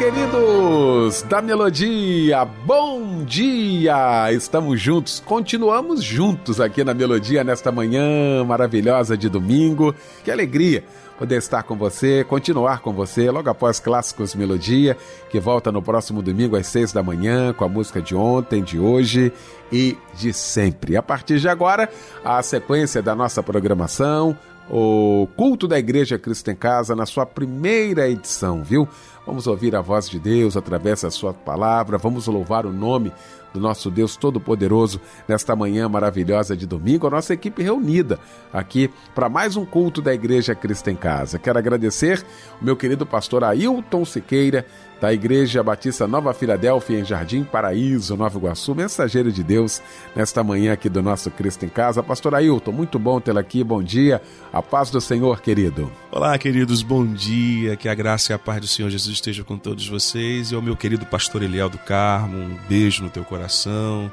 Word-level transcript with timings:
Queridos 0.00 1.20
da 1.28 1.42
Melodia, 1.42 2.42
bom 2.46 3.22
dia! 3.22 4.32
Estamos 4.32 4.80
juntos, 4.80 5.20
continuamos 5.20 6.02
juntos 6.02 6.58
aqui 6.58 6.82
na 6.82 6.94
Melodia 6.94 7.44
nesta 7.44 7.70
manhã 7.70 8.42
maravilhosa 8.42 9.14
de 9.14 9.28
domingo. 9.28 9.94
Que 10.24 10.30
alegria 10.30 10.84
poder 11.18 11.36
estar 11.36 11.64
com 11.64 11.76
você, 11.76 12.24
continuar 12.24 12.80
com 12.80 12.94
você 12.94 13.30
logo 13.30 13.50
após 13.50 13.78
Clássicos 13.78 14.34
Melodia, 14.34 14.96
que 15.28 15.38
volta 15.38 15.70
no 15.70 15.82
próximo 15.82 16.22
domingo 16.22 16.56
às 16.56 16.66
seis 16.66 16.94
da 16.94 17.02
manhã 17.02 17.52
com 17.52 17.66
a 17.66 17.68
música 17.68 18.00
de 18.00 18.14
ontem, 18.14 18.62
de 18.62 18.78
hoje 18.78 19.30
e 19.70 19.98
de 20.14 20.32
sempre. 20.32 20.96
A 20.96 21.02
partir 21.02 21.38
de 21.38 21.48
agora, 21.48 21.90
a 22.24 22.42
sequência 22.42 23.02
da 23.02 23.14
nossa 23.14 23.42
programação, 23.42 24.34
o 24.70 25.28
culto 25.36 25.66
da 25.66 25.78
Igreja 25.78 26.16
Cristo 26.16 26.50
em 26.50 26.54
Casa 26.54 26.94
na 26.94 27.04
sua 27.04 27.26
primeira 27.26 28.08
edição, 28.08 28.62
viu? 28.62 28.88
Vamos 29.30 29.46
ouvir 29.46 29.76
a 29.76 29.80
voz 29.80 30.08
de 30.08 30.18
Deus 30.18 30.56
através 30.56 31.02
da 31.02 31.10
sua 31.10 31.32
palavra, 31.32 31.96
vamos 31.96 32.26
louvar 32.26 32.66
o 32.66 32.72
nome 32.72 33.12
do 33.54 33.60
nosso 33.60 33.88
Deus 33.88 34.16
Todo-Poderoso 34.16 35.00
nesta 35.28 35.54
manhã 35.54 35.88
maravilhosa 35.88 36.56
de 36.56 36.66
domingo, 36.66 37.06
a 37.06 37.10
nossa 37.10 37.32
equipe 37.32 37.62
reunida 37.62 38.18
aqui 38.52 38.90
para 39.14 39.28
mais 39.28 39.56
um 39.56 39.64
culto 39.64 40.02
da 40.02 40.12
Igreja 40.12 40.52
Cristo 40.52 40.90
em 40.90 40.96
Casa. 40.96 41.38
Quero 41.38 41.60
agradecer 41.60 42.26
o 42.60 42.64
meu 42.64 42.76
querido 42.76 43.06
pastor 43.06 43.44
Ailton 43.44 44.04
Siqueira, 44.04 44.66
da 45.00 45.12
Igreja 45.12 45.62
Batista 45.62 46.06
Nova 46.06 46.34
Filadélfia, 46.34 47.00
em 47.00 47.04
Jardim 47.04 47.42
Paraíso, 47.42 48.16
Nova 48.16 48.36
Iguaçu, 48.36 48.74
mensageiro 48.74 49.32
de 49.32 49.42
Deus, 49.42 49.80
nesta 50.14 50.44
manhã 50.44 50.74
aqui 50.74 50.88
do 50.88 51.02
nosso 51.02 51.30
Cristo 51.30 51.64
em 51.64 51.68
Casa. 51.68 52.02
Pastor 52.02 52.34
Ailton, 52.34 52.70
muito 52.70 52.98
bom 52.98 53.18
tê-lo 53.20 53.38
aqui, 53.38 53.64
bom 53.64 53.82
dia, 53.82 54.20
a 54.52 54.60
paz 54.60 54.90
do 54.90 55.00
Senhor, 55.00 55.40
querido. 55.40 55.90
Olá, 56.12 56.36
queridos, 56.36 56.82
bom 56.82 57.06
dia, 57.06 57.76
que 57.76 57.88
a 57.88 57.94
graça 57.94 58.32
e 58.32 58.34
a 58.34 58.38
paz 58.38 58.60
do 58.60 58.66
Senhor 58.66 58.90
Jesus 58.90 59.14
estejam 59.14 59.44
com 59.44 59.56
todos 59.56 59.88
vocês. 59.88 60.50
E 60.52 60.54
ao 60.54 60.60
meu 60.60 60.76
querido 60.76 61.06
pastor 61.06 61.42
Eliel 61.42 61.70
do 61.70 61.78
Carmo, 61.78 62.36
um 62.36 62.58
beijo 62.68 63.02
no 63.02 63.08
teu 63.08 63.24
coração, 63.24 64.12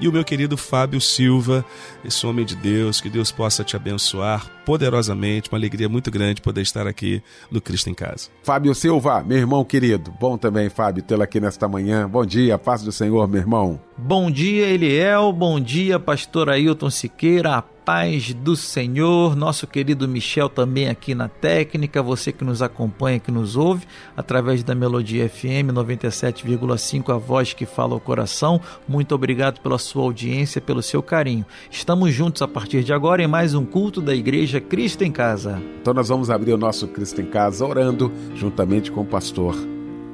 e 0.00 0.08
o 0.08 0.12
meu 0.12 0.24
querido 0.24 0.56
Fábio 0.56 1.00
Silva, 1.00 1.64
esse 2.04 2.26
homem 2.26 2.44
de 2.44 2.54
Deus, 2.54 3.00
que 3.00 3.10
Deus 3.10 3.30
possa 3.30 3.64
te 3.64 3.76
abençoar 3.76 4.46
poderosamente, 4.64 5.48
uma 5.50 5.58
alegria 5.58 5.88
muito 5.88 6.10
grande 6.10 6.42
poder 6.42 6.60
estar 6.60 6.86
aqui 6.86 7.22
no 7.50 7.60
Cristo 7.60 7.88
em 7.90 7.94
Casa. 7.94 8.28
Fábio 8.42 8.74
Silva, 8.74 9.22
meu 9.22 9.38
irmão 9.38 9.64
querido, 9.64 10.12
bom 10.20 10.36
também, 10.36 10.68
Fábio, 10.68 11.02
tê-lo 11.02 11.22
aqui 11.22 11.40
nesta 11.40 11.66
manhã. 11.66 12.08
Bom 12.08 12.24
dia, 12.24 12.58
paz 12.58 12.82
do 12.82 12.92
Senhor, 12.92 13.26
meu 13.26 13.40
irmão. 13.40 13.80
Bom 13.96 14.30
dia, 14.30 14.68
Eliel, 14.68 15.32
bom 15.32 15.58
dia, 15.58 15.98
pastor 15.98 16.50
Ailton 16.50 16.90
Siqueira, 16.90 17.64
paz 17.88 18.34
do 18.34 18.54
Senhor, 18.54 19.34
nosso 19.34 19.66
querido 19.66 20.06
Michel 20.06 20.50
também 20.50 20.90
aqui 20.90 21.14
na 21.14 21.26
técnica, 21.26 22.02
você 22.02 22.30
que 22.30 22.44
nos 22.44 22.60
acompanha, 22.60 23.18
que 23.18 23.30
nos 23.30 23.56
ouve 23.56 23.86
através 24.14 24.62
da 24.62 24.74
Melodia 24.74 25.26
FM 25.26 25.72
97,5, 25.72 27.14
a 27.14 27.16
voz 27.16 27.54
que 27.54 27.64
fala 27.64 27.94
o 27.94 28.00
coração. 28.00 28.60
Muito 28.86 29.14
obrigado 29.14 29.62
pela 29.62 29.78
sua 29.78 30.02
audiência, 30.02 30.60
pelo 30.60 30.82
seu 30.82 31.02
carinho. 31.02 31.46
Estamos 31.70 32.12
juntos 32.12 32.42
a 32.42 32.46
partir 32.46 32.84
de 32.84 32.92
agora 32.92 33.22
em 33.22 33.26
mais 33.26 33.54
um 33.54 33.64
culto 33.64 34.02
da 34.02 34.14
Igreja 34.14 34.60
Cristo 34.60 35.02
em 35.02 35.10
Casa. 35.10 35.58
Então 35.80 35.94
nós 35.94 36.10
vamos 36.10 36.28
abrir 36.28 36.52
o 36.52 36.58
nosso 36.58 36.88
Cristo 36.88 37.22
em 37.22 37.26
Casa 37.26 37.64
orando 37.64 38.12
juntamente 38.34 38.92
com 38.92 39.00
o 39.00 39.06
pastor 39.06 39.56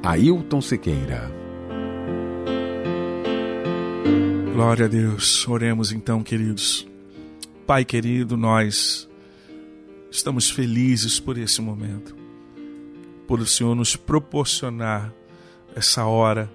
Ailton 0.01 0.61
Siqueira. 0.61 1.29
Glória 4.55 4.85
a 4.85 4.89
Deus. 4.89 5.49
Oremos 5.49 5.91
então, 5.91 6.23
queridos. 6.23 6.94
Pai 7.67 7.83
querido, 7.83 8.37
nós 8.37 9.09
estamos 10.11 10.51
felizes 10.51 11.19
por 11.19 11.39
esse 11.39 11.63
momento, 11.63 12.15
por 13.27 13.41
o 13.41 13.47
Senhor 13.47 13.75
nos 13.75 13.97
proporcionar 13.97 15.11
essa 15.75 16.05
hora 16.05 16.53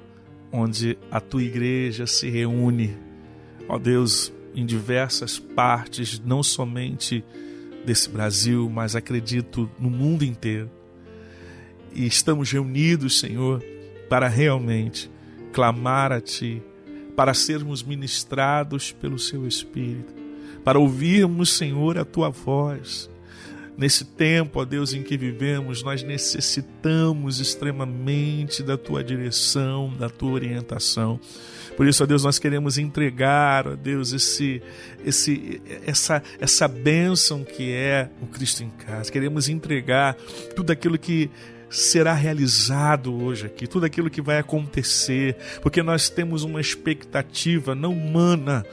onde 0.52 1.00
a 1.10 1.20
tua 1.20 1.42
igreja 1.42 2.06
se 2.06 2.30
reúne, 2.30 2.96
ó 3.68 3.80
Deus, 3.80 4.32
em 4.54 4.64
diversas 4.68 5.40
partes, 5.40 6.20
não 6.24 6.44
somente 6.44 7.26
desse 7.84 8.08
Brasil, 8.08 8.70
mas 8.70 8.96
acredito 8.96 9.68
no 9.80 9.90
mundo 9.90 10.24
inteiro. 10.24 10.70
E 11.92 12.06
estamos 12.06 12.52
reunidos, 12.52 13.18
Senhor, 13.20 13.64
para 14.08 14.28
realmente 14.28 15.10
clamar 15.52 16.12
a 16.12 16.22
Ti, 16.22 16.62
para 17.16 17.34
sermos 17.34 17.82
ministrados 17.82 18.92
pelo 18.92 19.18
Seu 19.18 19.48
Espírito 19.48 20.19
para 20.64 20.80
ouvirmos, 20.80 21.52
Senhor, 21.52 21.98
a 21.98 22.06
tua 22.06 22.30
voz. 22.30 23.10
Nesse 23.80 24.04
tempo, 24.04 24.60
ó 24.60 24.66
Deus, 24.66 24.94
em 24.94 25.02
que 25.02 25.18
vivemos, 25.18 25.82
nós 25.84 26.04
necessitamos 26.04 27.40
extremamente 27.40 28.62
da 28.62 28.78
tua 28.78 29.02
direção, 29.02 29.94
da 29.98 30.10
tua 30.10 30.32
orientação. 30.32 31.18
Por 31.78 31.88
isso, 31.88 32.04
ó 32.04 32.06
Deus, 32.06 32.26
nós 32.26 32.38
queremos 32.38 32.78
entregar, 32.78 33.66
ó 33.66 33.78
Deus, 33.78 34.12
esse, 34.12 34.62
esse, 35.06 35.62
essa, 35.88 36.22
essa 36.42 36.68
bênção 36.68 37.46
que 37.46 37.72
é 37.72 38.10
o 38.22 38.28
Cristo 38.28 38.64
em 38.64 38.70
casa. 38.70 39.10
Queremos 39.10 39.48
entregar 39.48 40.16
tudo 40.58 40.72
aquilo 40.72 40.98
que 40.98 41.32
será 41.70 42.14
realizado 42.14 43.14
hoje 43.24 43.46
aqui, 43.46 43.68
tudo 43.68 43.86
aquilo 43.86 44.10
que 44.10 44.22
vai 44.22 44.40
acontecer, 44.40 45.36
porque 45.62 45.84
nós 45.84 46.10
temos 46.10 46.44
uma 46.44 46.60
expectativa 46.60 47.76
não 47.76 47.94
humana, 47.94 48.66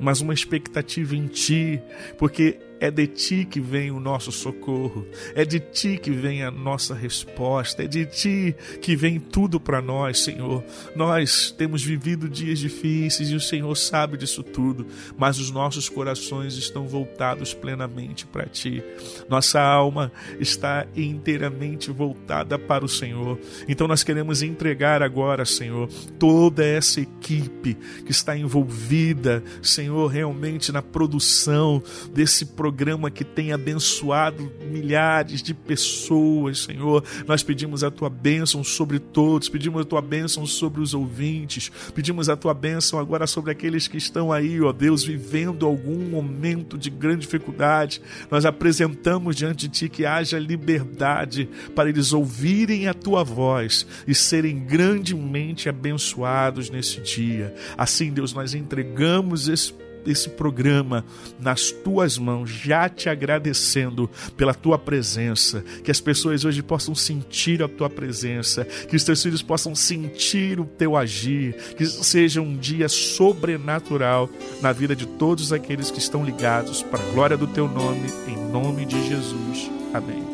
mas 0.00 0.20
uma 0.20 0.34
expectativa 0.34 1.16
em 1.16 1.26
Ti, 1.26 1.80
porque 2.18 2.58
é 2.84 2.90
de 2.90 3.06
ti 3.06 3.46
que 3.46 3.60
vem 3.60 3.90
o 3.90 3.98
nosso 3.98 4.30
socorro, 4.30 5.06
é 5.34 5.42
de 5.42 5.58
ti 5.58 5.96
que 5.96 6.10
vem 6.10 6.42
a 6.42 6.50
nossa 6.50 6.94
resposta, 6.94 7.82
é 7.82 7.86
de 7.86 8.04
ti 8.04 8.54
que 8.82 8.94
vem 8.94 9.18
tudo 9.18 9.58
para 9.58 9.80
nós, 9.80 10.20
Senhor. 10.20 10.62
Nós 10.94 11.50
temos 11.50 11.82
vivido 11.82 12.28
dias 12.28 12.58
difíceis 12.58 13.30
e 13.30 13.34
o 13.34 13.40
Senhor 13.40 13.74
sabe 13.74 14.18
disso 14.18 14.42
tudo, 14.42 14.86
mas 15.16 15.38
os 15.38 15.50
nossos 15.50 15.88
corações 15.88 16.58
estão 16.58 16.86
voltados 16.86 17.54
plenamente 17.54 18.26
para 18.26 18.44
ti. 18.44 18.84
Nossa 19.30 19.62
alma 19.62 20.12
está 20.38 20.86
inteiramente 20.94 21.90
voltada 21.90 22.58
para 22.58 22.84
o 22.84 22.88
Senhor. 22.88 23.40
Então 23.66 23.88
nós 23.88 24.04
queremos 24.04 24.42
entregar 24.42 25.02
agora, 25.02 25.46
Senhor, 25.46 25.88
toda 26.18 26.62
essa 26.62 27.00
equipe 27.00 27.78
que 28.04 28.10
está 28.10 28.36
envolvida, 28.36 29.42
Senhor, 29.62 30.06
realmente 30.08 30.70
na 30.70 30.82
produção 30.82 31.82
desse 32.12 32.44
programa 32.44 32.73
programa 32.74 33.08
que 33.08 33.22
tem 33.22 33.52
abençoado 33.52 34.50
milhares 34.68 35.40
de 35.40 35.54
pessoas, 35.54 36.64
Senhor. 36.64 37.04
Nós 37.24 37.40
pedimos 37.40 37.84
a 37.84 37.90
tua 37.90 38.10
bênção 38.10 38.64
sobre 38.64 38.98
todos, 38.98 39.48
pedimos 39.48 39.82
a 39.82 39.84
tua 39.84 40.02
bênção 40.02 40.44
sobre 40.44 40.80
os 40.80 40.92
ouvintes, 40.92 41.70
pedimos 41.94 42.28
a 42.28 42.36
tua 42.36 42.52
bênção 42.52 42.98
agora 42.98 43.28
sobre 43.28 43.52
aqueles 43.52 43.86
que 43.86 43.96
estão 43.96 44.32
aí, 44.32 44.60
ó 44.60 44.72
Deus, 44.72 45.04
vivendo 45.04 45.64
algum 45.64 46.00
momento 46.00 46.76
de 46.76 46.90
grande 46.90 47.20
dificuldade. 47.20 48.02
Nós 48.28 48.44
apresentamos 48.44 49.36
diante 49.36 49.68
de 49.68 49.72
ti 49.72 49.88
que 49.88 50.04
haja 50.04 50.36
liberdade 50.36 51.48
para 51.76 51.88
eles 51.88 52.12
ouvirem 52.12 52.88
a 52.88 52.94
tua 52.94 53.22
voz 53.22 53.86
e 54.04 54.16
serem 54.16 54.58
grandemente 54.58 55.68
abençoados 55.68 56.70
nesse 56.70 57.00
dia. 57.00 57.54
Assim, 57.78 58.12
Deus, 58.12 58.32
nós 58.32 58.52
entregamos 58.52 59.48
esse 59.48 59.83
esse 60.06 60.28
programa 60.28 61.04
nas 61.40 61.70
tuas 61.70 62.18
mãos, 62.18 62.50
já 62.50 62.88
te 62.88 63.08
agradecendo 63.08 64.10
pela 64.36 64.54
tua 64.54 64.78
presença, 64.78 65.64
que 65.82 65.90
as 65.90 66.00
pessoas 66.00 66.44
hoje 66.44 66.62
possam 66.62 66.94
sentir 66.94 67.62
a 67.62 67.68
tua 67.68 67.90
presença, 67.90 68.64
que 68.64 68.96
os 68.96 69.04
teus 69.04 69.22
filhos 69.22 69.42
possam 69.42 69.74
sentir 69.74 70.60
o 70.60 70.64
teu 70.64 70.96
agir, 70.96 71.54
que 71.76 71.84
seja 71.86 72.40
um 72.40 72.56
dia 72.56 72.88
sobrenatural 72.88 74.28
na 74.60 74.72
vida 74.72 74.94
de 74.94 75.06
todos 75.06 75.52
aqueles 75.52 75.90
que 75.90 75.98
estão 75.98 76.24
ligados 76.24 76.82
para 76.82 77.02
a 77.02 77.12
glória 77.12 77.36
do 77.36 77.46
teu 77.46 77.68
nome, 77.68 78.06
em 78.28 78.52
nome 78.52 78.84
de 78.84 79.08
Jesus. 79.08 79.70
Amém. 79.92 80.33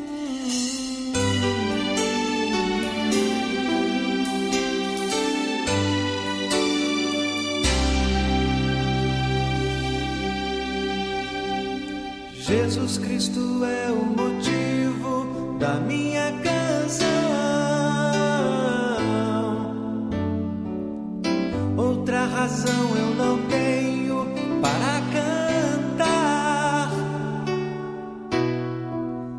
Jesus 12.50 12.98
Cristo 12.98 13.64
é 13.64 13.92
o 13.92 14.04
motivo 14.04 15.56
da 15.60 15.74
minha 15.74 16.32
canção. 16.42 17.06
Outra 21.76 22.24
razão 22.26 22.96
eu 22.96 23.14
não 23.14 23.38
tenho 23.46 24.26
para 24.60 25.00
cantar. 25.14 26.90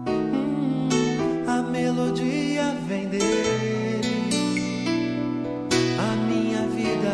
Hum, 0.08 0.88
a 1.48 1.62
melodia 1.64 2.74
vem 2.88 3.10
dele. 3.10 4.30
A 6.00 6.16
minha 6.28 6.66
vida 6.68 7.12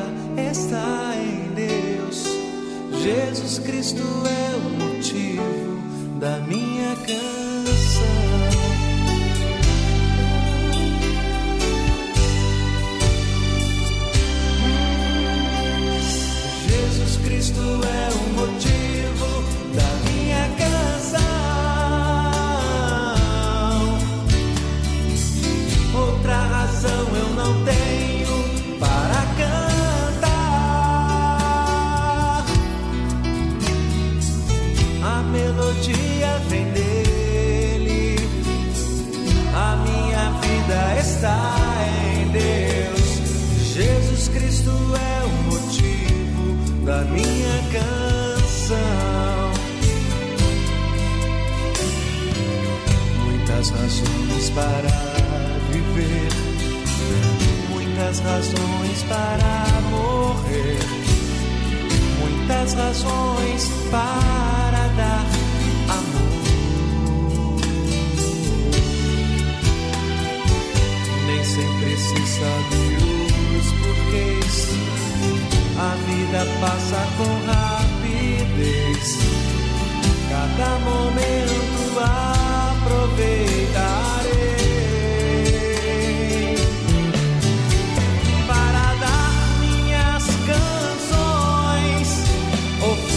está 0.51 1.15
em 1.15 1.55
Deus. 1.55 2.23
Jesus 3.01 3.57
Cristo 3.57 4.03
é 4.27 4.55
o 4.55 4.56
da 6.19 6.39
minha 6.39 6.66
podia 35.77 36.39
vendê-lo. 36.49 38.17
A 39.55 39.75
minha 39.77 40.31
vida 40.41 40.99
está 40.99 41.55
em 42.17 42.27
Deus. 42.31 43.73
Jesus 43.73 44.27
Cristo 44.29 44.71
é 44.71 45.23
o 45.25 45.29
motivo 45.51 46.85
da 46.85 47.01
minha 47.05 47.61
canção. 47.71 48.77
Muitas 53.25 53.69
razões 53.69 54.49
para 54.51 54.89
viver, 55.71 56.31
muitas 57.69 58.19
razões 58.19 59.03
para 59.03 59.81
morrer 59.91 61.07
muitas 62.47 62.73
razões 62.73 63.69
para 63.91 64.87
dar 64.95 65.46
Se 71.97 72.21
sabe 72.27 72.77
os 73.57 73.67
porquês. 73.81 74.55
A 75.77 75.95
vida 76.05 76.41
passa 76.61 77.01
com 77.17 77.31
rapidez. 77.51 79.05
Cada 80.29 80.69
momento 80.79 81.99
aproveitarei. 81.99 84.07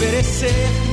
oferecer 0.00 0.89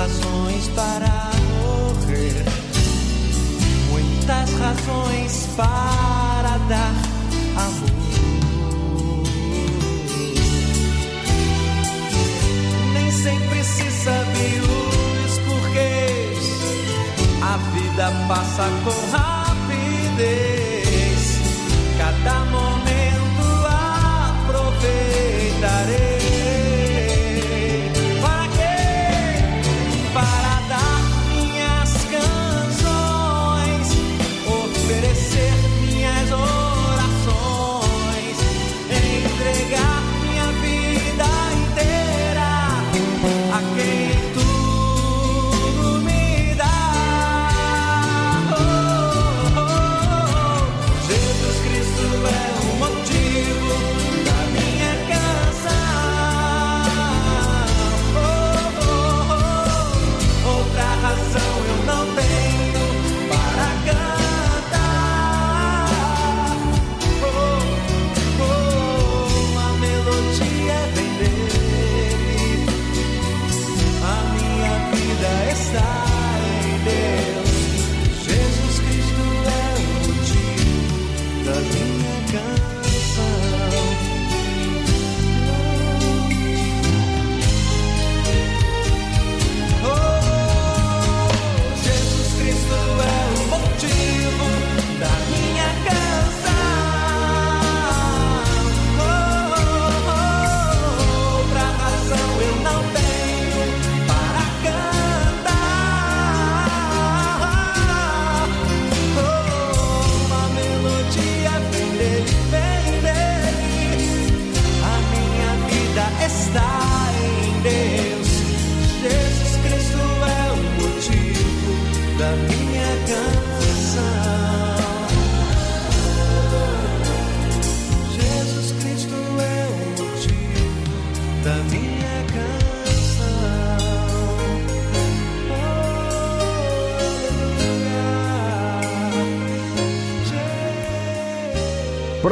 razões 0.00 0.66
para 0.68 1.30
morrer, 1.60 2.44
muitas 3.90 4.50
razões 4.54 5.48
para 5.54 6.56
dar 6.70 6.94
amor. 7.56 7.90
Nem 12.94 13.10
sempre 13.12 13.62
se 13.62 13.90
sabe 13.90 14.62
os 14.70 15.38
porquês, 15.40 16.38
a 17.42 17.56
vida 17.74 18.10
passa 18.26 18.70
com 18.84 19.16
rapidez. 19.16 20.59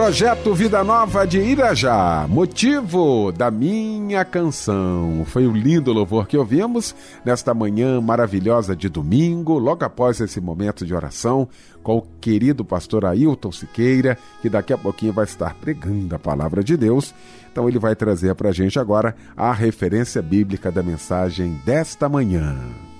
Projeto 0.08 0.54
Vida 0.54 0.82
Nova 0.82 1.26
de 1.26 1.38
Irajá, 1.38 2.26
motivo 2.30 3.30
da 3.30 3.50
minha 3.50 4.24
canção. 4.24 5.22
Foi 5.26 5.46
o 5.46 5.52
lindo 5.52 5.92
louvor 5.92 6.26
que 6.26 6.38
ouvimos 6.38 6.96
nesta 7.22 7.52
manhã 7.52 8.00
maravilhosa 8.00 8.74
de 8.74 8.88
domingo, 8.88 9.58
logo 9.58 9.84
após 9.84 10.18
esse 10.18 10.40
momento 10.40 10.86
de 10.86 10.94
oração, 10.94 11.46
com 11.82 11.98
o 11.98 12.06
querido 12.22 12.64
pastor 12.64 13.04
Ailton 13.04 13.52
Siqueira, 13.52 14.16
que 14.40 14.48
daqui 14.48 14.72
a 14.72 14.78
pouquinho 14.78 15.12
vai 15.12 15.26
estar 15.26 15.54
pregando 15.56 16.14
a 16.14 16.18
palavra 16.18 16.64
de 16.64 16.74
Deus. 16.74 17.14
Então 17.52 17.68
ele 17.68 17.78
vai 17.78 17.94
trazer 17.94 18.34
para 18.34 18.48
a 18.48 18.52
gente 18.52 18.78
agora 18.78 19.14
a 19.36 19.52
referência 19.52 20.22
bíblica 20.22 20.72
da 20.72 20.82
mensagem 20.82 21.60
desta 21.66 22.08
manhã. 22.08 22.56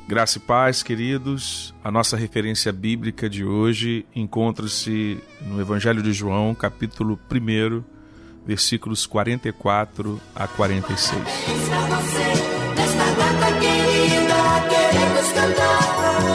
Graça 0.09 0.39
e 0.39 0.41
paz, 0.41 0.83
queridos. 0.83 1.75
A 1.85 1.91
nossa 1.91 2.17
referência 2.17 2.73
bíblica 2.73 3.29
de 3.29 3.45
hoje 3.45 4.07
encontra-se 4.17 5.23
no 5.43 5.61
Evangelho 5.61 6.03
de 6.03 6.15
João, 6.15 6.55
capítulo 6.55 7.21
1, 7.31 7.85
versículos 8.47 9.05
44 9.05 10.19
a 10.35 10.49
46. 10.49 11.21
Nesta 12.75 13.05
data 13.19 13.61
querida, 13.61 14.35
queremos 14.71 15.33
cantar, 15.35 16.28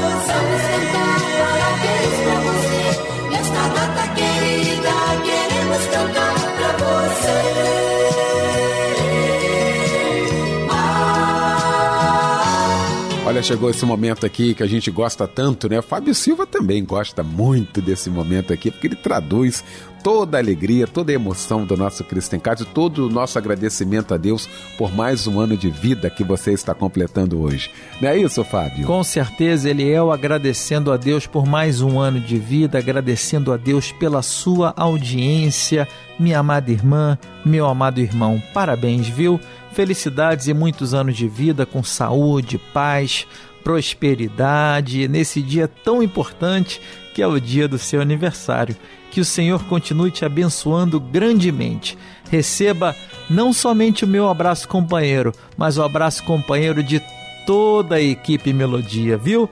Olha, 13.33 13.41
chegou 13.41 13.67
esse 13.71 13.83
momento 13.83 14.27
aqui 14.27 14.53
que 14.53 14.61
a 14.61 14.67
gente 14.67 14.91
gosta 14.91 15.27
tanto, 15.27 15.67
né? 15.67 15.81
Fábio 15.81 16.13
Silva 16.13 16.45
também 16.45 16.85
gosta 16.85 17.23
muito 17.23 17.81
desse 17.81 18.07
momento 18.07 18.53
aqui, 18.53 18.69
porque 18.69 18.85
ele 18.85 18.95
traduz 18.95 19.63
toda 20.03 20.37
a 20.37 20.41
alegria, 20.41 20.85
toda 20.85 21.13
a 21.13 21.15
emoção 21.15 21.65
do 21.65 21.77
nosso 21.77 22.03
Cristo 22.03 22.35
em 22.35 22.39
Casa 22.39 22.65
todo 22.65 23.07
o 23.07 23.09
nosso 23.09 23.37
agradecimento 23.37 24.13
a 24.13 24.17
Deus 24.17 24.49
por 24.77 24.93
mais 24.93 25.25
um 25.25 25.39
ano 25.39 25.55
de 25.55 25.69
vida 25.69 26.09
que 26.09 26.23
você 26.23 26.51
está 26.51 26.73
completando 26.73 27.41
hoje. 27.41 27.71
Não 28.01 28.09
é 28.09 28.17
isso, 28.17 28.43
Fábio? 28.43 28.85
Com 28.85 29.01
certeza, 29.03 29.69
Eliel, 29.69 30.11
agradecendo 30.11 30.91
a 30.91 30.97
Deus 30.97 31.25
por 31.25 31.45
mais 31.45 31.81
um 31.81 31.99
ano 31.99 32.19
de 32.19 32.37
vida, 32.37 32.77
agradecendo 32.77 33.53
a 33.53 33.57
Deus 33.57 33.93
pela 33.93 34.21
sua 34.21 34.73
audiência, 34.75 35.87
minha 36.19 36.39
amada 36.39 36.69
irmã, 36.69 37.17
meu 37.45 37.65
amado 37.65 38.01
irmão. 38.01 38.43
Parabéns, 38.53 39.07
viu? 39.07 39.39
Felicidades 39.71 40.47
e 40.47 40.53
muitos 40.53 40.93
anos 40.93 41.15
de 41.15 41.27
vida 41.27 41.65
com 41.65 41.81
saúde, 41.81 42.59
paz, 42.73 43.25
prosperidade 43.63 45.07
nesse 45.07 45.41
dia 45.41 45.67
tão 45.67 46.03
importante 46.03 46.81
que 47.13 47.21
é 47.21 47.27
o 47.27 47.39
dia 47.39 47.67
do 47.67 47.77
seu 47.77 48.01
aniversário. 48.01 48.75
Que 49.13 49.21
o 49.21 49.25
Senhor 49.25 49.63
continue 49.65 50.09
te 50.09 50.25
abençoando 50.25 50.99
grandemente. 50.99 51.95
Receba 52.31 52.95
não 53.29 53.53
somente 53.53 54.05
o 54.05 54.07
meu 54.07 54.27
abraço 54.27 54.67
companheiro, 54.67 55.31
mas 55.55 55.77
o 55.77 55.83
abraço 55.83 56.23
companheiro 56.23 56.81
de 56.81 56.99
toda 57.45 57.97
a 57.97 58.01
equipe 58.01 58.51
Melodia, 58.51 59.15
viu? 59.15 59.47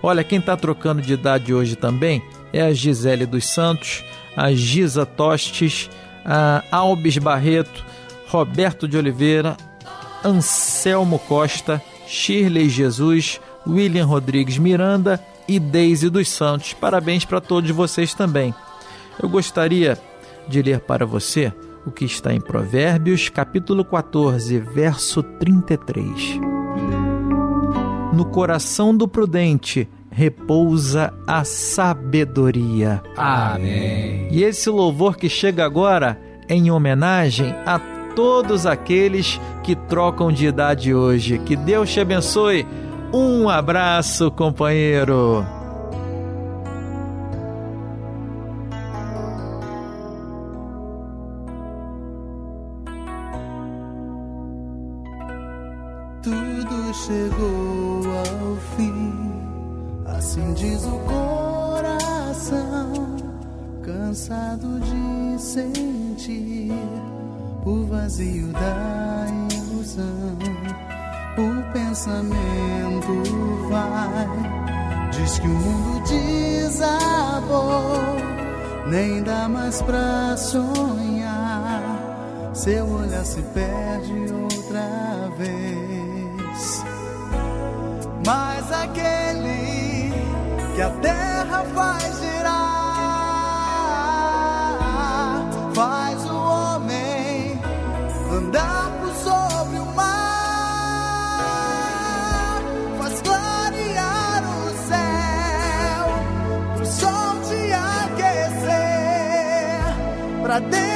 Olha, 0.00 0.22
quem 0.22 0.38
está 0.38 0.56
trocando 0.56 1.02
de 1.02 1.14
idade 1.14 1.52
hoje 1.52 1.74
também 1.74 2.22
é 2.52 2.62
a 2.62 2.72
Gisele 2.72 3.26
dos 3.26 3.46
Santos, 3.46 4.04
a 4.36 4.52
Gisa 4.52 5.04
Tostes, 5.04 5.90
a 6.24 6.62
Albes 6.70 7.18
Barreto, 7.18 7.84
Roberto 8.28 8.86
de 8.86 8.96
Oliveira, 8.96 9.56
Anselmo 10.24 11.18
Costa, 11.18 11.82
Shirley 12.06 12.68
Jesus, 12.68 13.40
William 13.66 14.06
Rodrigues 14.06 14.56
Miranda 14.56 15.20
e 15.48 15.58
Deise 15.58 16.08
dos 16.08 16.28
Santos. 16.28 16.74
Parabéns 16.74 17.24
para 17.24 17.40
todos 17.40 17.70
vocês 17.72 18.14
também. 18.14 18.54
Eu 19.22 19.28
gostaria 19.28 19.98
de 20.48 20.62
ler 20.62 20.80
para 20.80 21.04
você 21.04 21.52
o 21.86 21.90
que 21.90 22.04
está 22.04 22.32
em 22.32 22.40
Provérbios, 22.40 23.28
capítulo 23.28 23.84
14, 23.84 24.58
verso 24.58 25.22
33. 25.22 26.38
No 28.12 28.24
coração 28.24 28.96
do 28.96 29.06
prudente 29.06 29.88
repousa 30.10 31.12
a 31.26 31.44
sabedoria. 31.44 33.02
Amém. 33.16 34.28
E 34.30 34.42
esse 34.42 34.68
louvor 34.68 35.16
que 35.16 35.28
chega 35.28 35.64
agora 35.64 36.18
é 36.48 36.54
em 36.54 36.70
homenagem 36.70 37.54
a 37.64 37.78
todos 38.14 38.66
aqueles 38.66 39.40
que 39.62 39.76
trocam 39.76 40.32
de 40.32 40.46
idade 40.46 40.94
hoje. 40.94 41.38
Que 41.38 41.54
Deus 41.56 41.92
te 41.92 42.00
abençoe. 42.00 42.66
Um 43.12 43.48
abraço, 43.48 44.30
companheiro. 44.30 45.44
Vazio 68.20 68.48
da 68.52 69.26
ilusão. 69.54 70.38
O 71.38 71.72
pensamento 71.72 73.24
vai, 73.70 74.28
diz 75.10 75.38
que 75.38 75.46
o 75.46 75.50
mundo 75.50 76.02
desabou, 76.06 77.94
nem 78.88 79.22
dá 79.22 79.48
mais 79.48 79.80
pra 79.82 80.36
sonhar. 80.36 81.82
Seu 82.52 82.86
olhar 82.86 83.24
se 83.24 83.40
perde 83.54 84.12
outra 84.32 85.30
vez. 85.38 86.84
Mas 88.26 88.70
aquele 88.70 90.12
que 90.74 90.82
a 90.82 90.90
terra 91.00 91.64
faz 91.74 92.20
girar, 92.20 92.79
pra 110.50 110.58
degelar 110.58 110.89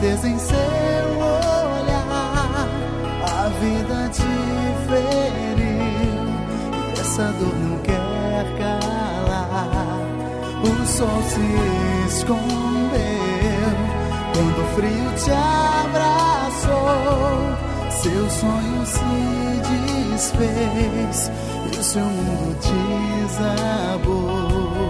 tristeza 0.00 0.28
em 0.28 0.38
seu 0.38 0.56
olhar. 1.18 2.68
A 3.22 3.48
vida 3.60 4.08
te 4.08 4.22
feriu 4.88 6.24
e 6.96 7.00
essa 7.00 7.24
dor 7.32 7.54
não 7.56 7.78
quer 7.80 8.46
calar. 8.58 10.00
O 10.62 10.86
sol 10.86 11.22
se 11.22 11.44
escondeu 12.08 12.40
quando 14.32 14.60
o 14.62 14.66
frio 14.74 15.10
te 15.22 15.30
abraçou. 15.84 17.00
Seu 17.90 18.30
sonho 18.30 18.86
se 18.86 19.04
desfez 20.14 21.30
e 21.72 21.76
o 21.78 21.82
seu 21.82 22.04
mundo 22.04 22.56
desabou. 23.28 24.89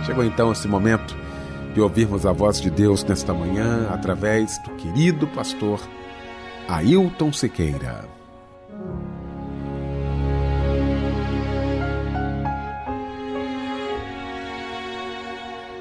Chegou 0.04 0.24
então 0.24 0.52
esse 0.52 0.66
momento 0.66 1.27
de 1.78 1.82
ouvirmos 1.82 2.26
a 2.26 2.32
voz 2.32 2.60
de 2.60 2.70
Deus 2.70 3.04
nesta 3.04 3.32
manhã 3.32 3.88
através 3.90 4.58
do 4.64 4.70
querido 4.70 5.28
pastor 5.28 5.80
Ailton 6.66 7.32
Sequeira. 7.32 8.04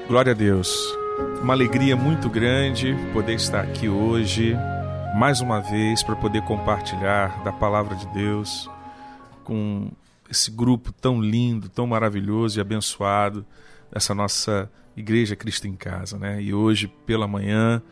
Glória 0.06 0.30
a 0.30 0.34
Deus. 0.36 0.72
Uma 1.42 1.52
alegria 1.52 1.96
muito 1.96 2.30
grande 2.30 2.94
poder 3.12 3.34
estar 3.34 3.62
aqui 3.62 3.88
hoje, 3.88 4.56
mais 5.16 5.40
uma 5.40 5.60
vez, 5.60 6.04
para 6.04 6.14
poder 6.14 6.42
compartilhar 6.42 7.42
da 7.42 7.50
palavra 7.50 7.96
de 7.96 8.06
Deus 8.14 8.70
com 9.42 9.90
esse 10.30 10.48
grupo 10.48 10.92
tão 10.92 11.20
lindo, 11.20 11.68
tão 11.68 11.88
maravilhoso 11.88 12.56
e 12.56 12.60
abençoado 12.60 13.44
dessa 13.92 14.14
nossa 14.14 14.70
Igreja 14.96 15.36
Cristo 15.36 15.66
em 15.66 15.74
Casa, 15.74 16.18
né? 16.18 16.42
E 16.42 16.52
hoje 16.52 16.88
pela 17.06 17.26
manhã 17.26 17.82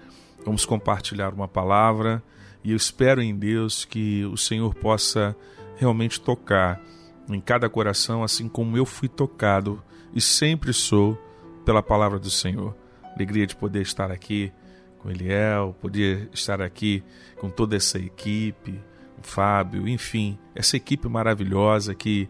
vamos 0.44 0.64
compartilhar 0.64 1.32
uma 1.32 1.48
palavra 1.48 2.22
e 2.64 2.72
eu 2.72 2.76
espero 2.76 3.22
em 3.22 3.34
Deus 3.36 3.84
que 3.84 4.24
o 4.24 4.36
Senhor 4.36 4.74
possa 4.74 5.36
realmente 5.76 6.20
tocar 6.20 6.80
em 7.28 7.40
cada 7.40 7.68
coração, 7.68 8.22
assim 8.22 8.48
como 8.48 8.76
eu 8.76 8.84
fui 8.84 9.08
tocado 9.08 9.82
e 10.14 10.20
sempre 10.20 10.72
sou 10.72 11.16
pela 11.64 11.82
palavra 11.82 12.18
do 12.18 12.30
Senhor. 12.30 12.76
Alegria 13.14 13.46
de 13.46 13.54
poder 13.54 13.82
estar 13.82 14.10
aqui 14.10 14.52
com 14.98 15.10
Eliel, 15.10 15.76
poder 15.80 16.28
estar 16.32 16.60
aqui 16.60 17.02
com 17.36 17.48
toda 17.48 17.76
essa 17.76 17.98
equipe, 17.98 18.80
o 19.18 19.22
Fábio, 19.22 19.88
enfim, 19.88 20.38
essa 20.54 20.76
equipe 20.76 21.08
maravilhosa 21.08 21.94
que 21.94 22.28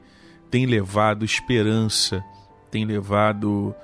tem 0.50 0.66
levado 0.66 1.24
esperança, 1.24 2.22
tem 2.76 2.84
levado 2.84 3.74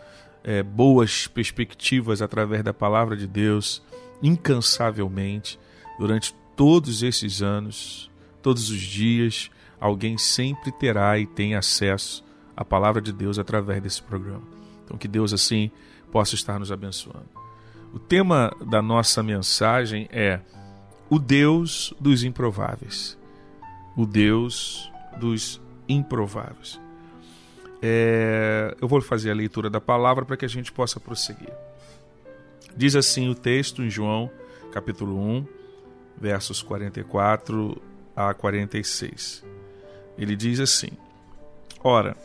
é, 0.45 0.63
boas 0.63 1.27
perspectivas 1.27 2.21
através 2.21 2.63
da 2.63 2.75
palavra 2.75 3.17
de 3.17 3.27
Deus, 3.27 3.83
incansavelmente, 4.23 5.59
durante 5.99 6.35
todos 6.55 7.03
esses 7.03 7.41
anos, 7.41 8.11
todos 8.43 8.69
os 8.69 8.81
dias, 8.81 9.51
alguém 9.81 10.19
sempre 10.19 10.71
terá 10.71 11.19
e 11.19 11.27
tem 11.27 11.55
acesso 11.55 12.23
à 12.55 12.63
palavra 12.63 13.01
de 13.01 13.15
Deus 13.15 13.39
através 13.39 13.83
desse 13.83 14.03
programa. 14.03 14.43
Então, 14.85 14.99
que 14.99 15.09
Deus 15.09 15.33
assim 15.33 15.71
possa 16.11 16.35
estar 16.35 16.59
nos 16.59 16.71
abençoando. 16.71 17.31
O 17.95 17.99
tema 17.99 18.55
da 18.67 18.83
nossa 18.83 19.23
mensagem 19.23 20.07
é 20.13 20.39
o 21.09 21.19
Deus 21.19 21.95
dos 21.99 22.25
improváveis. 22.25 23.19
O 23.97 24.05
Deus 24.05 24.93
dos 25.19 25.63
improváveis. 25.89 26.82
É, 27.83 28.77
eu 28.81 28.87
vou 28.87 29.01
fazer 29.01 29.33
a 29.33 29.35
leitura 29.35 29.69
da 29.69 29.81
palavra 29.81 30.25
para 30.25 30.37
que 30.37 30.45
a 30.45 30.49
gente 30.49 30.71
possa 30.71 31.01
prosseguir. 31.01 31.53
Diz 32.77 32.95
assim 32.95 33.29
o 33.29 33.35
texto 33.35 33.83
em 33.83 33.91
João, 33.91 34.31
capítulo 34.71 35.19
1, 35.19 35.47
versos 36.17 36.63
44 36.63 37.83
a 38.15 38.33
46. 38.33 39.45
Ele 40.17 40.37
diz 40.37 40.61
assim: 40.61 40.91
Ora, 41.83 42.17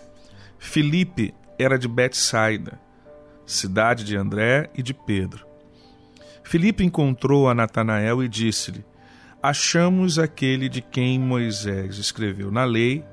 Filipe 0.59 1.33
era 1.57 1.79
de 1.79 1.87
Betsaida, 1.87 2.79
cidade 3.45 4.03
de 4.03 4.15
André 4.15 4.69
e 4.75 4.83
de 4.83 4.93
Pedro. 4.93 5.47
Filipe 6.43 6.83
encontrou 6.83 7.49
a 7.49 7.55
Natanael 7.55 8.23
e 8.23 8.29
disse-lhe: 8.29 8.85
Achamos 9.41 10.19
aquele 10.19 10.69
de 10.69 10.81
quem 10.81 11.19
Moisés 11.19 11.97
escreveu 11.97 12.51
na 12.51 12.63
lei 12.63 13.03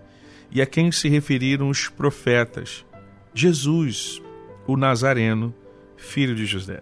e 0.55 0.63
a 0.63 0.67
quem 0.67 0.93
se 0.93 1.09
referiram 1.09 1.69
os 1.69 1.89
profetas, 1.89 2.87
Jesus, 3.35 4.23
o 4.69 4.77
Nazareno, 4.77 5.53
filho 5.97 6.33
de 6.33 6.47
José. 6.47 6.81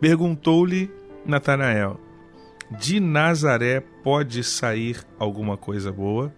Perguntou-lhe 0.00 0.90
Natanael: 1.24 2.00
De 2.72 2.98
Nazaré 2.98 3.80
pode 4.02 4.42
sair 4.42 5.06
alguma 5.16 5.56
coisa 5.56 5.92
boa? 5.92 6.34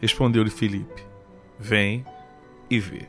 Respondeu-lhe 0.00 0.50
Filipe: 0.50 1.04
Vem 1.60 2.02
e 2.70 2.80
vê. 2.80 3.06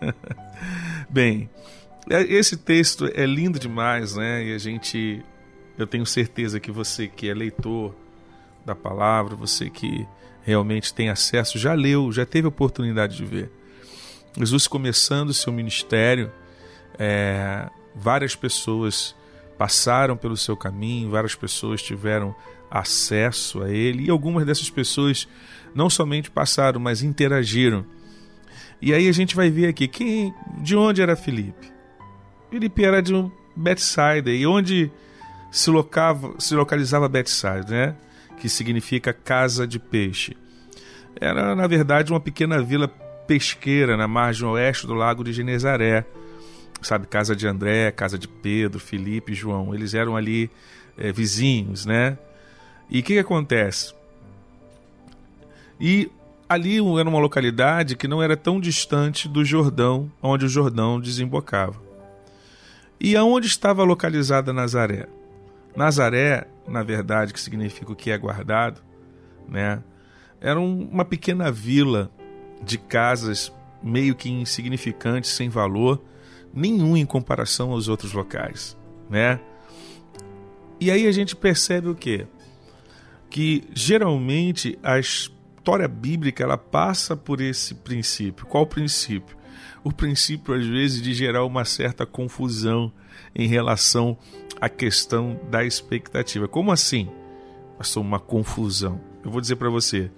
Bem, 1.08 1.48
É, 2.10 2.22
esse 2.22 2.56
texto 2.56 3.06
é 3.14 3.26
lindo 3.26 3.58
demais, 3.58 4.16
né? 4.16 4.42
E 4.44 4.54
a 4.54 4.58
gente, 4.58 5.22
eu 5.76 5.86
tenho 5.86 6.06
certeza 6.06 6.58
que 6.58 6.70
você 6.70 7.06
que 7.06 7.28
é 7.28 7.34
leitor 7.34 7.94
da 8.64 8.74
palavra, 8.74 9.36
você 9.36 9.68
que 9.68 10.06
realmente 10.48 10.94
tem 10.94 11.10
acesso, 11.10 11.58
já 11.58 11.74
leu, 11.74 12.10
já 12.10 12.24
teve 12.24 12.48
oportunidade 12.48 13.14
de 13.18 13.24
ver. 13.24 13.50
Jesus 14.34 14.66
começando 14.66 15.34
seu 15.34 15.52
ministério, 15.52 16.32
é, 16.98 17.68
várias 17.94 18.34
pessoas 18.34 19.14
passaram 19.58 20.16
pelo 20.16 20.38
seu 20.38 20.56
caminho, 20.56 21.10
várias 21.10 21.34
pessoas 21.34 21.82
tiveram 21.82 22.34
acesso 22.70 23.62
a 23.62 23.70
ele 23.70 24.06
e 24.06 24.10
algumas 24.10 24.46
dessas 24.46 24.70
pessoas 24.70 25.28
não 25.74 25.90
somente 25.90 26.30
passaram, 26.30 26.80
mas 26.80 27.02
interagiram. 27.02 27.84
E 28.80 28.94
aí 28.94 29.06
a 29.06 29.12
gente 29.12 29.36
vai 29.36 29.50
ver 29.50 29.66
aqui 29.66 29.86
quem, 29.86 30.32
de 30.62 30.74
onde 30.74 31.02
era 31.02 31.14
Filipe. 31.14 31.70
Filipe 32.50 32.84
era 32.84 33.02
de 33.02 33.14
um 33.14 33.30
Bethsaida 33.54 34.30
e 34.30 34.46
onde 34.46 34.90
se, 35.50 35.68
locava, 35.68 36.34
se 36.38 36.54
localizava 36.54 37.06
Bethsaida, 37.06 37.70
né? 37.70 37.96
Que 38.38 38.48
significa 38.48 39.12
casa 39.12 39.66
de 39.66 39.78
peixe. 39.78 40.36
Era 41.20 41.54
na 41.54 41.66
verdade 41.66 42.12
uma 42.12 42.20
pequena 42.20 42.62
vila 42.62 42.88
pesqueira 43.26 43.96
na 43.96 44.08
margem 44.08 44.46
oeste 44.46 44.86
do 44.86 44.94
lago 44.94 45.24
de 45.24 45.32
Genezaré. 45.32 46.04
Sabe, 46.80 47.06
casa 47.06 47.34
de 47.34 47.46
André, 47.46 47.90
casa 47.90 48.16
de 48.16 48.28
Pedro, 48.28 48.78
Filipe, 48.78 49.34
João. 49.34 49.74
Eles 49.74 49.94
eram 49.94 50.16
ali 50.16 50.48
é, 50.96 51.10
vizinhos, 51.10 51.84
né? 51.84 52.16
E 52.88 53.00
o 53.00 53.02
que, 53.02 53.14
que 53.14 53.18
acontece? 53.18 53.92
E 55.80 56.10
ali 56.48 56.78
era 56.98 57.08
uma 57.08 57.18
localidade 57.18 57.96
que 57.96 58.08
não 58.08 58.22
era 58.22 58.36
tão 58.36 58.60
distante 58.60 59.28
do 59.28 59.44
Jordão, 59.44 60.10
onde 60.22 60.46
o 60.46 60.48
Jordão 60.48 61.00
desembocava. 61.00 61.80
E 63.00 63.14
aonde 63.16 63.46
estava 63.46 63.84
localizada 63.84 64.52
Nazaré? 64.52 65.06
Nazaré, 65.76 66.46
na 66.68 66.82
verdade, 66.82 67.32
que 67.32 67.40
significa 67.40 67.90
o 67.92 67.96
que 67.96 68.10
é 68.10 68.18
guardado, 68.18 68.82
né? 69.48 69.82
Era 70.40 70.60
uma 70.60 71.04
pequena 71.04 71.50
vila 71.50 72.10
de 72.62 72.78
casas 72.78 73.52
meio 73.82 74.14
que 74.14 74.30
insignificantes, 74.30 75.30
sem 75.30 75.48
valor 75.48 76.02
nenhum 76.52 76.96
em 76.96 77.04
comparação 77.04 77.72
aos 77.72 77.88
outros 77.88 78.12
locais, 78.12 78.76
né? 79.08 79.40
E 80.80 80.90
aí 80.90 81.06
a 81.06 81.12
gente 81.12 81.34
percebe 81.34 81.88
o 81.88 81.94
quê? 81.94 82.26
que 83.30 83.64
geralmente 83.74 84.78
a 84.82 84.98
história 84.98 85.86
bíblica 85.86 86.42
ela 86.42 86.56
passa 86.56 87.16
por 87.16 87.40
esse 87.40 87.74
princípio. 87.74 88.46
Qual 88.46 88.64
o 88.64 88.66
princípio? 88.66 89.36
O 89.88 89.92
princípio, 89.92 90.52
às 90.52 90.66
vezes, 90.66 91.00
de 91.00 91.14
gerar 91.14 91.46
uma 91.46 91.64
certa 91.64 92.04
confusão 92.04 92.92
em 93.34 93.48
relação 93.48 94.18
à 94.60 94.68
questão 94.68 95.40
da 95.50 95.64
expectativa. 95.64 96.46
Como 96.46 96.70
assim? 96.70 97.08
Passou 97.78 98.02
uma 98.02 98.20
confusão. 98.20 99.00
Eu 99.24 99.30
vou 99.30 99.40
dizer 99.40 99.56
para 99.56 99.70
você. 99.70 100.10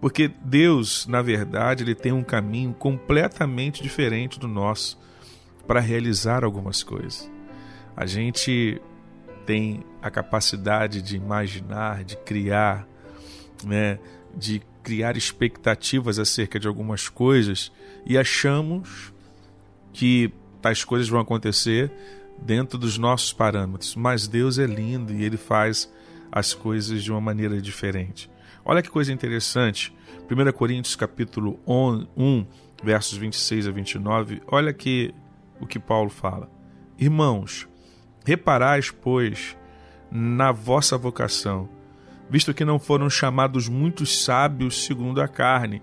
Porque 0.00 0.28
Deus, 0.44 1.06
na 1.06 1.22
verdade, 1.22 1.84
ele 1.84 1.94
tem 1.94 2.10
um 2.10 2.24
caminho 2.24 2.74
completamente 2.74 3.84
diferente 3.84 4.40
do 4.40 4.48
nosso 4.48 4.98
para 5.64 5.78
realizar 5.78 6.42
algumas 6.42 6.82
coisas. 6.82 7.30
A 7.96 8.06
gente 8.06 8.82
tem 9.46 9.84
a 10.02 10.10
capacidade 10.10 11.00
de 11.00 11.14
imaginar, 11.14 12.02
de 12.02 12.16
criar, 12.16 12.84
né, 13.62 14.00
de 14.36 14.62
criar 14.82 15.16
expectativas 15.16 16.18
acerca 16.18 16.58
de 16.58 16.68
algumas 16.68 17.08
coisas 17.08 17.72
e 18.04 18.18
achamos 18.18 19.12
que 19.92 20.32
tais 20.60 20.84
coisas 20.84 21.08
vão 21.08 21.20
acontecer 21.20 21.90
dentro 22.38 22.78
dos 22.78 22.98
nossos 22.98 23.32
parâmetros. 23.32 23.94
Mas 23.96 24.26
Deus 24.28 24.58
é 24.58 24.66
lindo 24.66 25.12
e 25.12 25.24
ele 25.24 25.36
faz 25.36 25.90
as 26.30 26.52
coisas 26.52 27.02
de 27.02 27.10
uma 27.10 27.20
maneira 27.20 27.60
diferente. 27.60 28.30
Olha 28.64 28.82
que 28.82 28.90
coisa 28.90 29.12
interessante. 29.12 29.94
1 30.30 30.52
Coríntios 30.52 30.96
capítulo 30.96 31.60
1, 31.66 32.46
versos 32.82 33.16
26 33.16 33.68
a 33.68 33.70
29, 33.70 34.42
olha 34.46 34.70
aqui 34.70 35.14
o 35.60 35.66
que 35.66 35.78
Paulo 35.78 36.10
fala. 36.10 36.50
Irmãos, 36.98 37.68
Reparais, 38.26 38.90
pois, 38.90 39.54
na 40.10 40.50
vossa 40.50 40.96
vocação, 40.96 41.68
visto 42.28 42.54
que 42.54 42.64
não 42.64 42.78
foram 42.78 43.08
chamados 43.08 43.68
muitos 43.68 44.24
sábios 44.24 44.84
segundo 44.84 45.20
a 45.20 45.28
carne, 45.28 45.82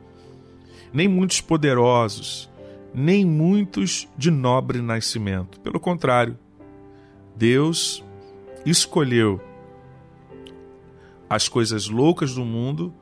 nem 0.93 1.07
muitos 1.07 1.41
poderosos, 1.41 2.49
nem 2.93 3.25
muitos 3.25 4.07
de 4.17 4.29
nobre 4.29 4.81
nascimento. 4.81 5.59
Pelo 5.59 5.79
contrário, 5.79 6.37
Deus 7.35 8.03
escolheu 8.65 9.41
as 11.29 11.47
coisas 11.47 11.87
loucas 11.87 12.33
do 12.33 12.43
mundo 12.43 12.93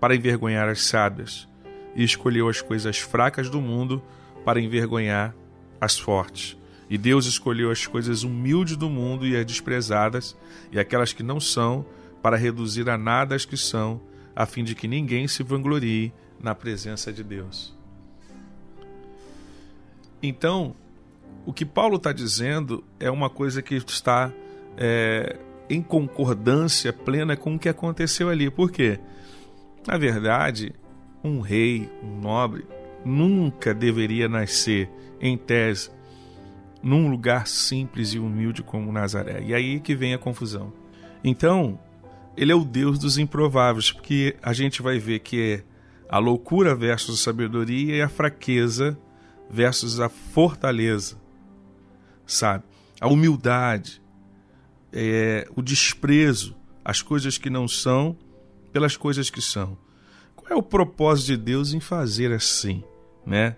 para 0.00 0.14
envergonhar 0.14 0.68
as 0.68 0.82
sábias, 0.82 1.48
e 1.94 2.02
escolheu 2.02 2.48
as 2.48 2.60
coisas 2.60 2.98
fracas 2.98 3.48
do 3.48 3.60
mundo 3.60 4.02
para 4.44 4.60
envergonhar 4.60 5.34
as 5.80 5.98
fortes. 5.98 6.56
E 6.90 6.98
Deus 6.98 7.26
escolheu 7.26 7.70
as 7.70 7.86
coisas 7.86 8.22
humildes 8.22 8.76
do 8.76 8.88
mundo 8.88 9.26
e 9.26 9.36
as 9.36 9.46
desprezadas, 9.46 10.36
e 10.70 10.78
aquelas 10.78 11.12
que 11.12 11.22
não 11.22 11.40
são, 11.40 11.86
para 12.26 12.36
reduzir 12.36 12.90
a 12.90 12.98
nada 12.98 13.36
as 13.36 13.44
que 13.44 13.56
são, 13.56 14.00
a 14.34 14.44
fim 14.46 14.64
de 14.64 14.74
que 14.74 14.88
ninguém 14.88 15.28
se 15.28 15.44
vanglorie 15.44 16.12
na 16.42 16.56
presença 16.56 17.12
de 17.12 17.22
Deus. 17.22 17.72
Então, 20.20 20.74
o 21.46 21.52
que 21.52 21.64
Paulo 21.64 21.98
está 21.98 22.12
dizendo 22.12 22.82
é 22.98 23.08
uma 23.08 23.30
coisa 23.30 23.62
que 23.62 23.76
está 23.76 24.32
é, 24.76 25.38
em 25.70 25.80
concordância 25.80 26.92
plena 26.92 27.36
com 27.36 27.54
o 27.54 27.58
que 27.60 27.68
aconteceu 27.68 28.28
ali. 28.28 28.50
Por 28.50 28.72
quê? 28.72 28.98
Na 29.86 29.96
verdade, 29.96 30.74
um 31.22 31.38
rei, 31.38 31.88
um 32.02 32.18
nobre, 32.20 32.66
nunca 33.04 33.72
deveria 33.72 34.28
nascer, 34.28 34.90
em 35.20 35.38
tese, 35.38 35.90
num 36.82 37.08
lugar 37.08 37.46
simples 37.46 38.14
e 38.14 38.18
humilde 38.18 38.64
como 38.64 38.90
Nazaré. 38.90 39.44
E 39.44 39.54
aí 39.54 39.78
que 39.78 39.94
vem 39.94 40.12
a 40.12 40.18
confusão. 40.18 40.72
Então, 41.22 41.78
ele 42.36 42.52
é 42.52 42.54
o 42.54 42.64
Deus 42.64 42.98
dos 42.98 43.18
improváveis, 43.18 43.90
porque 43.90 44.36
a 44.42 44.52
gente 44.52 44.82
vai 44.82 44.98
ver 44.98 45.20
que 45.20 45.40
é 45.40 45.64
a 46.08 46.18
loucura 46.18 46.74
versus 46.74 47.20
a 47.20 47.22
sabedoria 47.22 47.96
e 47.96 48.02
a 48.02 48.08
fraqueza 48.08 48.98
versus 49.50 50.00
a 50.00 50.08
fortaleza, 50.08 51.16
sabe? 52.26 52.64
A 53.00 53.08
humildade, 53.08 54.02
é, 54.92 55.48
o 55.54 55.62
desprezo, 55.62 56.54
as 56.84 57.02
coisas 57.02 57.38
que 57.38 57.50
não 57.50 57.66
são 57.66 58.16
pelas 58.72 58.96
coisas 58.96 59.30
que 59.30 59.40
são. 59.40 59.76
Qual 60.34 60.50
é 60.50 60.54
o 60.54 60.62
propósito 60.62 61.26
de 61.26 61.36
Deus 61.36 61.72
em 61.72 61.80
fazer 61.80 62.32
assim, 62.32 62.84
né? 63.24 63.56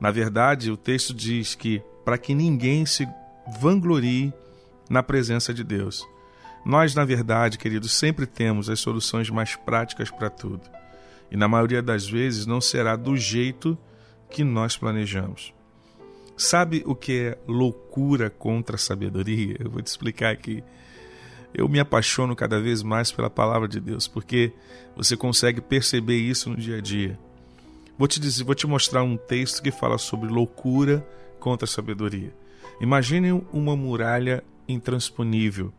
Na 0.00 0.10
verdade, 0.10 0.70
o 0.70 0.76
texto 0.76 1.14
diz 1.14 1.54
que 1.54 1.82
para 2.04 2.18
que 2.18 2.34
ninguém 2.34 2.84
se 2.84 3.08
vanglorie 3.60 4.32
na 4.90 5.02
presença 5.02 5.54
de 5.54 5.62
Deus. 5.62 6.06
Nós, 6.64 6.94
na 6.94 7.04
verdade, 7.04 7.58
queridos, 7.58 7.92
sempre 7.92 8.26
temos 8.26 8.70
as 8.70 8.80
soluções 8.80 9.28
mais 9.30 9.56
práticas 9.56 10.10
para 10.10 10.30
tudo. 10.30 10.62
E 11.30 11.36
na 11.36 11.48
maioria 11.48 11.82
das 11.82 12.08
vezes 12.08 12.46
não 12.46 12.60
será 12.60 12.94
do 12.94 13.16
jeito 13.16 13.76
que 14.30 14.44
nós 14.44 14.76
planejamos. 14.76 15.52
Sabe 16.36 16.82
o 16.86 16.94
que 16.94 17.20
é 17.20 17.38
loucura 17.46 18.30
contra 18.30 18.76
a 18.76 18.78
sabedoria? 18.78 19.56
Eu 19.58 19.70
vou 19.70 19.82
te 19.82 19.86
explicar 19.86 20.32
aqui. 20.32 20.62
Eu 21.54 21.68
me 21.68 21.78
apaixono 21.78 22.34
cada 22.34 22.60
vez 22.60 22.82
mais 22.82 23.12
pela 23.12 23.28
palavra 23.28 23.68
de 23.68 23.78
Deus, 23.78 24.08
porque 24.08 24.52
você 24.96 25.16
consegue 25.16 25.60
perceber 25.60 26.16
isso 26.16 26.48
no 26.48 26.56
dia 26.56 26.78
a 26.78 26.80
dia. 26.80 27.18
Vou 27.98 28.08
te 28.08 28.18
dizer, 28.18 28.44
vou 28.44 28.54
te 28.54 28.66
mostrar 28.66 29.02
um 29.02 29.16
texto 29.16 29.62
que 29.62 29.70
fala 29.70 29.98
sobre 29.98 30.28
loucura 30.28 31.06
contra 31.38 31.66
sabedoria. 31.66 32.32
Imagine 32.80 33.32
uma 33.52 33.76
muralha 33.76 34.42
intransponível, 34.66 35.72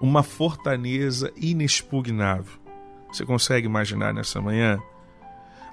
uma 0.00 0.22
fortaleza 0.22 1.32
inexpugnável. 1.36 2.58
Você 3.12 3.24
consegue 3.24 3.66
imaginar 3.66 4.14
nessa 4.14 4.40
manhã? 4.40 4.80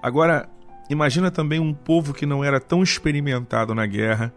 Agora, 0.02 0.50
imagina 0.90 1.32
também 1.32 1.60
um 1.60 1.74
povo 1.74 2.14
que 2.14 2.26
não 2.26 2.44
era 2.44 2.60
tão 2.60 2.84
experimentado 2.84 3.74
na 3.74 3.86
guerra, 3.86 4.34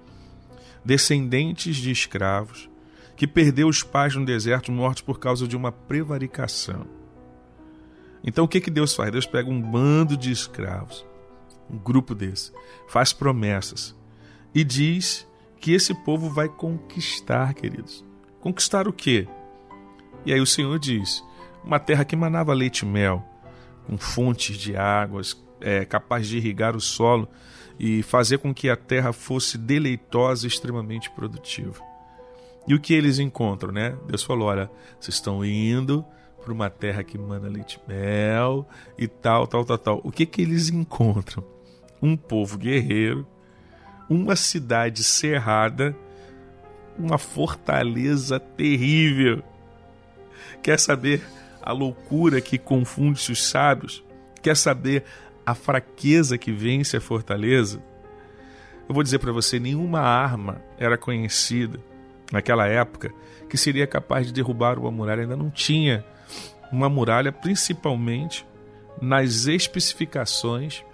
descendentes 0.84 1.76
de 1.76 1.90
escravos, 1.90 2.70
que 3.16 3.26
perdeu 3.26 3.68
os 3.68 3.82
pais 3.82 4.14
no 4.14 4.24
deserto 4.24 4.70
mortos 4.70 5.02
por 5.02 5.18
causa 5.18 5.46
de 5.46 5.56
uma 5.56 5.72
prevaricação. 5.72 6.86
Então 8.22 8.44
o 8.44 8.48
que, 8.48 8.60
que 8.60 8.70
Deus 8.70 8.94
faz? 8.94 9.10
Deus 9.10 9.26
pega 9.26 9.50
um 9.50 9.60
bando 9.60 10.16
de 10.16 10.30
escravos, 10.30 11.04
um 11.68 11.78
grupo 11.78 12.14
desse, 12.14 12.52
faz 12.86 13.12
promessas, 13.12 13.96
e 14.54 14.62
diz 14.62 15.26
que 15.58 15.72
esse 15.72 15.94
povo 15.94 16.30
vai 16.30 16.48
conquistar, 16.48 17.54
queridos. 17.54 18.04
Conquistar 18.40 18.88
o 18.88 18.92
quê? 18.92 19.28
E 20.24 20.32
aí 20.32 20.40
o 20.40 20.46
Senhor 20.46 20.78
diz: 20.78 21.24
uma 21.64 21.78
terra 21.78 22.04
que 22.04 22.16
manava 22.16 22.52
leite 22.52 22.80
e 22.80 22.86
mel, 22.86 23.24
com 23.86 23.96
fontes 23.96 24.56
de 24.56 24.76
águas, 24.76 25.40
é, 25.60 25.84
capaz 25.84 26.26
de 26.26 26.38
irrigar 26.38 26.76
o 26.76 26.80
solo 26.80 27.28
e 27.78 28.02
fazer 28.02 28.38
com 28.38 28.52
que 28.52 28.68
a 28.68 28.76
terra 28.76 29.12
fosse 29.12 29.56
deleitosa 29.56 30.46
e 30.46 30.48
extremamente 30.48 31.10
produtiva. 31.10 31.82
E 32.66 32.74
o 32.74 32.80
que 32.80 32.92
eles 32.92 33.18
encontram, 33.18 33.72
né? 33.72 33.96
Deus 34.06 34.22
falou: 34.22 34.48
olha, 34.48 34.70
vocês 34.98 35.14
estão 35.16 35.44
indo 35.44 36.04
para 36.42 36.52
uma 36.52 36.70
terra 36.70 37.02
que 37.02 37.18
manda 37.18 37.48
leite 37.48 37.80
e 37.84 37.92
mel 37.92 38.68
e 38.98 39.06
tal, 39.06 39.46
tal, 39.46 39.64
tal, 39.64 39.78
tal. 39.78 40.00
O 40.04 40.10
que 40.10 40.26
que 40.26 40.42
eles 40.42 40.70
encontram? 40.70 41.44
Um 42.02 42.16
povo 42.16 42.56
guerreiro, 42.56 43.26
uma 44.08 44.34
cidade 44.34 45.04
cerrada, 45.04 45.94
uma 46.98 47.18
fortaleza 47.18 48.40
terrível. 48.40 49.42
Quer 50.62 50.78
saber 50.78 51.22
a 51.62 51.72
loucura 51.72 52.40
que 52.40 52.58
confunde 52.58 53.32
os 53.32 53.44
sábios? 53.44 54.04
Quer 54.42 54.56
saber 54.56 55.04
a 55.44 55.54
fraqueza 55.54 56.38
que 56.38 56.52
vence 56.52 56.96
a 56.96 57.00
fortaleza? 57.00 57.82
Eu 58.88 58.94
vou 58.94 59.02
dizer 59.02 59.18
para 59.18 59.32
você: 59.32 59.58
nenhuma 59.58 60.00
arma 60.00 60.62
era 60.78 60.98
conhecida 60.98 61.78
naquela 62.32 62.66
época 62.66 63.12
que 63.48 63.56
seria 63.56 63.86
capaz 63.86 64.26
de 64.26 64.32
derrubar 64.32 64.78
uma 64.78 64.90
muralha. 64.90 65.22
Ainda 65.22 65.36
não 65.36 65.50
tinha 65.50 66.04
uma 66.72 66.88
muralha, 66.88 67.32
principalmente 67.32 68.46
nas 69.00 69.46
especificações 69.46 70.84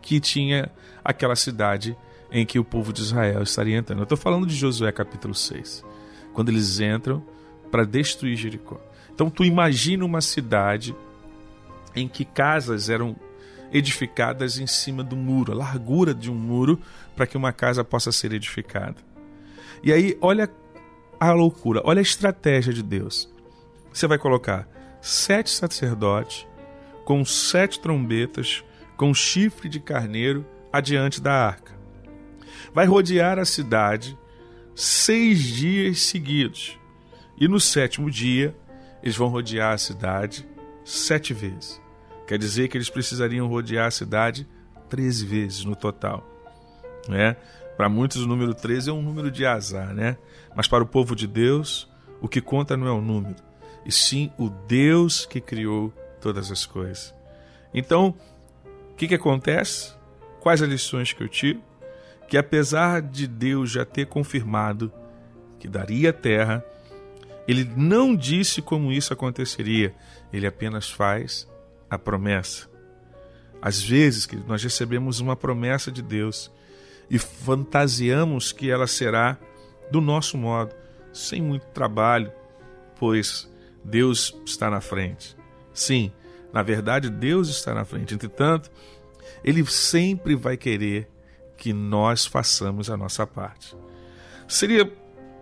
que 0.00 0.18
tinha 0.18 0.70
aquela 1.04 1.36
cidade 1.36 1.96
em 2.30 2.46
que 2.46 2.58
o 2.58 2.64
povo 2.64 2.92
de 2.92 3.02
Israel 3.02 3.42
estaria 3.42 3.76
entrando. 3.76 4.00
Eu 4.00 4.04
estou 4.04 4.18
falando 4.18 4.46
de 4.46 4.54
Josué 4.54 4.90
capítulo 4.90 5.34
6, 5.34 5.84
quando 6.32 6.48
eles 6.48 6.80
entram 6.80 7.22
para 7.70 7.84
destruir 7.84 8.36
Jericó. 8.36 8.80
Então 9.14 9.30
tu 9.30 9.44
imagina 9.44 10.04
uma 10.04 10.20
cidade 10.20 10.94
em 11.94 12.08
que 12.08 12.24
casas 12.24 12.88
eram 12.88 13.16
edificadas 13.72 14.58
em 14.58 14.66
cima 14.66 15.02
do 15.02 15.16
muro, 15.16 15.52
a 15.52 15.54
largura 15.54 16.14
de 16.14 16.30
um 16.30 16.34
muro 16.34 16.78
para 17.16 17.26
que 17.26 17.36
uma 17.36 17.52
casa 17.52 17.82
possa 17.82 18.12
ser 18.12 18.32
edificada. 18.32 18.96
E 19.82 19.92
aí, 19.92 20.16
olha 20.20 20.50
a 21.18 21.32
loucura, 21.32 21.80
olha 21.84 22.00
a 22.00 22.02
estratégia 22.02 22.72
de 22.72 22.82
Deus. 22.82 23.32
Você 23.92 24.06
vai 24.06 24.18
colocar 24.18 24.68
sete 25.00 25.50
sacerdotes 25.50 26.46
com 27.04 27.24
sete 27.24 27.80
trombetas, 27.80 28.64
com 28.96 29.12
chifre 29.12 29.68
de 29.68 29.80
carneiro 29.80 30.46
adiante 30.72 31.20
da 31.20 31.32
arca. 31.32 31.72
Vai 32.72 32.86
rodear 32.86 33.38
a 33.38 33.44
cidade 33.44 34.16
seis 34.74 35.40
dias 35.40 36.00
seguidos. 36.00 36.78
E 37.36 37.48
no 37.48 37.58
sétimo 37.58 38.10
dia, 38.10 38.56
eles 39.02 39.16
vão 39.16 39.28
rodear 39.28 39.72
a 39.72 39.78
cidade 39.78 40.46
sete 40.84 41.34
vezes. 41.34 41.80
Quer 42.26 42.38
dizer 42.38 42.68
que 42.68 42.76
eles 42.76 42.88
precisariam 42.88 43.48
rodear 43.48 43.86
a 43.86 43.90
cidade 43.90 44.46
13 44.88 45.26
vezes 45.26 45.64
no 45.64 45.74
total. 45.74 46.26
Né? 47.08 47.36
Para 47.76 47.88
muitos, 47.88 48.22
o 48.22 48.26
número 48.26 48.54
13 48.54 48.90
é 48.90 48.92
um 48.92 49.02
número 49.02 49.30
de 49.30 49.44
azar, 49.44 49.92
né? 49.92 50.16
Mas 50.54 50.68
para 50.68 50.84
o 50.84 50.86
povo 50.86 51.16
de 51.16 51.26
Deus, 51.26 51.90
o 52.20 52.28
que 52.28 52.40
conta 52.40 52.76
não 52.76 52.86
é 52.86 52.92
o 52.92 53.00
número, 53.00 53.36
e 53.84 53.90
sim 53.90 54.30
o 54.38 54.48
Deus 54.48 55.26
que 55.26 55.40
criou 55.40 55.92
todas 56.20 56.52
as 56.52 56.64
coisas. 56.64 57.14
Então, 57.74 58.14
o 58.92 58.94
que, 58.94 59.08
que 59.08 59.14
acontece? 59.14 59.92
Quais 60.40 60.62
as 60.62 60.68
lições 60.68 61.12
que 61.12 61.22
eu 61.22 61.28
tiro? 61.28 61.60
Que 62.28 62.36
apesar 62.36 63.02
de 63.02 63.26
Deus 63.26 63.70
já 63.70 63.84
ter 63.84 64.06
confirmado 64.06 64.92
que 65.58 65.66
daria 65.66 66.12
terra, 66.12 66.64
ele 67.46 67.64
não 67.76 68.14
disse 68.14 68.62
como 68.62 68.92
isso 68.92 69.12
aconteceria, 69.12 69.94
ele 70.32 70.46
apenas 70.46 70.90
faz 70.90 71.48
a 71.90 71.98
promessa. 71.98 72.68
Às 73.60 73.82
vezes, 73.82 74.26
que 74.26 74.36
nós 74.36 74.62
recebemos 74.62 75.20
uma 75.20 75.36
promessa 75.36 75.90
de 75.90 76.02
Deus 76.02 76.50
e 77.08 77.18
fantasiamos 77.18 78.52
que 78.52 78.70
ela 78.70 78.86
será 78.86 79.38
do 79.90 80.00
nosso 80.00 80.36
modo, 80.38 80.74
sem 81.12 81.42
muito 81.42 81.66
trabalho, 81.66 82.32
pois 82.98 83.48
Deus 83.84 84.34
está 84.46 84.70
na 84.70 84.80
frente. 84.80 85.36
Sim, 85.74 86.12
na 86.52 86.62
verdade, 86.62 87.10
Deus 87.10 87.48
está 87.48 87.74
na 87.74 87.84
frente. 87.84 88.14
Entretanto, 88.14 88.70
Ele 89.44 89.64
sempre 89.66 90.34
vai 90.34 90.56
querer 90.56 91.08
que 91.56 91.72
nós 91.72 92.26
façamos 92.26 92.90
a 92.90 92.96
nossa 92.96 93.26
parte. 93.26 93.76
Seria 94.48 94.90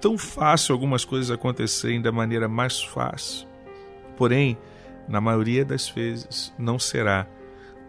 tão 0.00 0.16
fácil 0.16 0.72
algumas 0.72 1.04
coisas 1.04 1.30
acontecerem 1.30 2.00
da 2.00 2.10
maneira 2.10 2.48
mais 2.48 2.82
fácil. 2.82 3.46
Porém, 4.16 4.56
na 5.08 5.20
maioria 5.20 5.64
das 5.64 5.88
vezes, 5.88 6.52
não 6.58 6.78
será. 6.78 7.26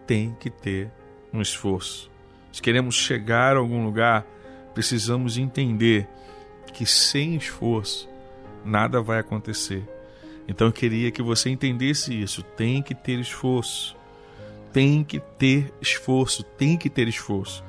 Tem 0.06 0.36
que 0.38 0.50
ter 0.50 0.90
um 1.32 1.40
esforço. 1.40 2.10
Se 2.52 2.60
queremos 2.60 2.94
chegar 2.94 3.56
a 3.56 3.60
algum 3.60 3.84
lugar, 3.84 4.26
precisamos 4.74 5.38
entender 5.38 6.08
que 6.72 6.84
sem 6.84 7.36
esforço 7.36 8.08
nada 8.64 9.00
vai 9.00 9.18
acontecer. 9.18 9.82
Então 10.46 10.66
eu 10.66 10.72
queria 10.72 11.10
que 11.10 11.22
você 11.22 11.50
entendesse 11.50 12.20
isso. 12.20 12.42
Tem 12.42 12.82
que 12.82 12.94
ter 12.94 13.18
esforço. 13.20 13.96
Tem 14.72 15.04
que 15.04 15.20
ter 15.20 15.72
esforço. 15.80 16.42
Tem 16.42 16.76
que 16.76 16.90
ter 16.90 17.08
esforço. 17.08 17.64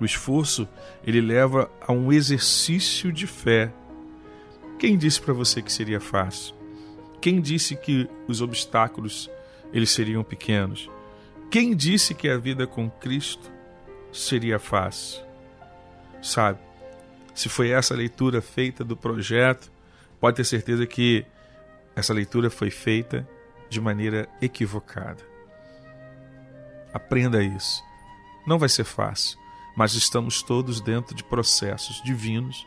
O 0.00 0.04
esforço 0.04 0.68
ele 1.06 1.20
leva 1.20 1.70
a 1.80 1.92
um 1.92 2.12
exercício 2.12 3.12
de 3.12 3.26
fé. 3.26 3.70
Quem 4.82 4.98
disse 4.98 5.20
para 5.20 5.32
você 5.32 5.62
que 5.62 5.72
seria 5.72 6.00
fácil? 6.00 6.56
Quem 7.20 7.40
disse 7.40 7.76
que 7.76 8.10
os 8.26 8.40
obstáculos 8.40 9.30
eles 9.72 9.92
seriam 9.92 10.24
pequenos? 10.24 10.90
Quem 11.52 11.72
disse 11.72 12.16
que 12.16 12.28
a 12.28 12.36
vida 12.36 12.66
com 12.66 12.90
Cristo 12.90 13.48
seria 14.10 14.58
fácil. 14.58 15.22
Sabe? 16.20 16.58
Se 17.32 17.48
foi 17.48 17.70
essa 17.70 17.94
leitura 17.94 18.42
feita 18.42 18.82
do 18.82 18.96
projeto, 18.96 19.70
pode 20.18 20.38
ter 20.38 20.44
certeza 20.44 20.84
que 20.84 21.24
essa 21.94 22.12
leitura 22.12 22.50
foi 22.50 22.68
feita 22.68 23.24
de 23.70 23.80
maneira 23.80 24.28
equivocada. 24.40 25.22
Aprenda 26.92 27.40
isso. 27.40 27.84
Não 28.44 28.58
vai 28.58 28.68
ser 28.68 28.82
fácil, 28.82 29.38
mas 29.76 29.94
estamos 29.94 30.42
todos 30.42 30.80
dentro 30.80 31.14
de 31.14 31.22
processos 31.22 32.02
divinos, 32.02 32.66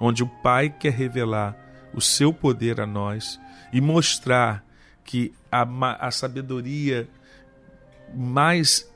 onde 0.00 0.22
o 0.22 0.26
Pai 0.26 0.70
quer 0.70 0.92
revelar 0.92 1.56
o 1.94 2.00
seu 2.00 2.32
poder 2.32 2.80
a 2.80 2.86
nós 2.86 3.40
e 3.72 3.80
mostrar 3.80 4.64
que 5.04 5.32
a, 5.50 5.66
a 6.06 6.10
sabedoria 6.10 7.08
mais 8.14 8.90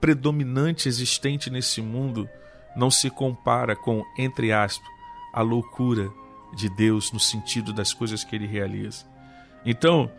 predominante 0.00 0.88
existente 0.88 1.50
nesse 1.50 1.82
mundo 1.82 2.28
não 2.76 2.90
se 2.90 3.10
compara 3.10 3.74
com, 3.74 4.04
entre 4.16 4.52
aspas, 4.52 4.88
a 5.32 5.42
loucura 5.42 6.10
de 6.54 6.68
Deus 6.68 7.12
no 7.12 7.20
sentido 7.20 7.72
das 7.72 7.92
coisas 7.92 8.24
que 8.24 8.34
ele 8.34 8.46
realiza. 8.46 9.04
Então, 9.64 10.10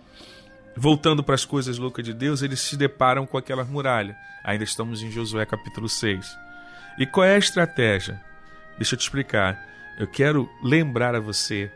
voltando 0.76 1.24
para 1.24 1.36
as 1.36 1.46
coisas 1.46 1.78
loucas 1.78 2.06
de 2.06 2.14
Deus, 2.14 2.42
eles 2.42 2.60
se 2.60 2.78
deparam 2.78 3.26
com 3.26 3.38
aquela 3.38 3.64
muralha. 3.64 4.16
Ainda 4.44 4.64
estamos 4.64 5.02
em 5.02 5.10
Josué 5.10 5.46
capítulo 5.46 5.90
6. 5.90 6.38
E 6.98 7.06
qual 7.06 7.26
é 7.26 7.36
a 7.36 7.40
estratégia? 7.40 8.22
Deixa 8.78 8.96
eu 8.96 9.00
te 9.00 9.04
explicar. 9.04 9.66
Eu 10.00 10.08
quero 10.08 10.50
lembrar 10.64 11.14
a 11.14 11.20
você 11.20 11.70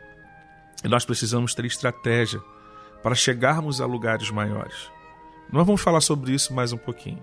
que 0.80 0.88
nós 0.88 1.04
precisamos 1.04 1.54
ter 1.54 1.66
estratégia 1.66 2.40
para 3.02 3.14
chegarmos 3.14 3.82
a 3.82 3.86
lugares 3.86 4.30
maiores. 4.30 4.90
Nós 5.52 5.66
vamos 5.66 5.82
falar 5.82 6.00
sobre 6.00 6.32
isso 6.32 6.54
mais 6.54 6.72
um 6.72 6.78
pouquinho. 6.78 7.22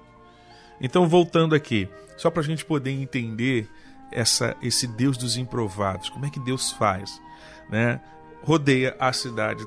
Então, 0.79 1.07
voltando 1.07 1.55
aqui, 1.55 1.89
só 2.15 2.29
para 2.29 2.43
a 2.43 2.45
gente 2.45 2.63
poder 2.63 2.91
entender 2.91 3.67
essa, 4.11 4.55
esse 4.61 4.85
Deus 4.85 5.17
dos 5.17 5.37
improvados, 5.37 6.07
como 6.07 6.27
é 6.27 6.29
que 6.29 6.39
Deus 6.39 6.71
faz? 6.71 7.19
Né? 7.67 7.99
Rodeia 8.43 8.95
a 8.99 9.11
cidade 9.11 9.65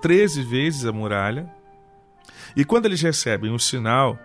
13 0.00 0.42
vezes 0.42 0.84
a 0.84 0.92
muralha, 0.92 1.48
e 2.56 2.64
quando 2.64 2.86
eles 2.86 3.00
recebem 3.00 3.52
o 3.52 3.58
sinal, 3.58 4.18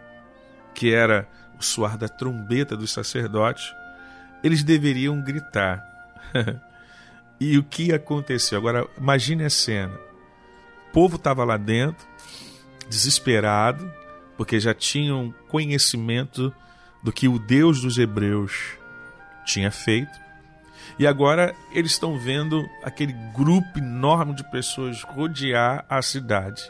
que 0.74 0.92
era 0.92 1.30
o 1.60 1.64
soar 1.64 2.00
da 2.00 2.10
trombeta 2.10 2.76
dos 2.76 2.92
sacerdotes, 2.92 3.72
eles 4.44 4.64
deveriam 4.64 5.22
gritar. 5.22 5.97
e 7.40 7.58
o 7.58 7.64
que 7.64 7.94
aconteceu? 7.94 8.58
Agora, 8.58 8.88
imagine 8.98 9.44
a 9.44 9.50
cena. 9.50 9.94
O 10.90 10.94
povo 10.94 11.18
estava 11.18 11.44
lá 11.44 11.58
dentro, 11.58 12.08
desesperado, 12.90 13.92
porque 14.36 14.60
já 14.60 14.74
tinham 14.74 15.34
conhecimento 15.48 16.54
do 17.04 17.12
que 17.12 17.28
o 17.28 17.40
Deus 17.40 17.82
dos 17.82 17.98
Hebreus 17.98 18.78
tinha 19.46 19.72
feito. 19.72 20.28
E 21.00 21.06
agora 21.06 21.56
eles 21.72 21.92
estão 21.92 22.18
vendo 22.18 22.66
aquele 22.84 23.14
grupo 23.36 23.78
enorme 23.78 24.34
de 24.34 24.44
pessoas 24.50 25.04
rodear 25.04 25.86
a 25.90 26.02
cidade 26.02 26.64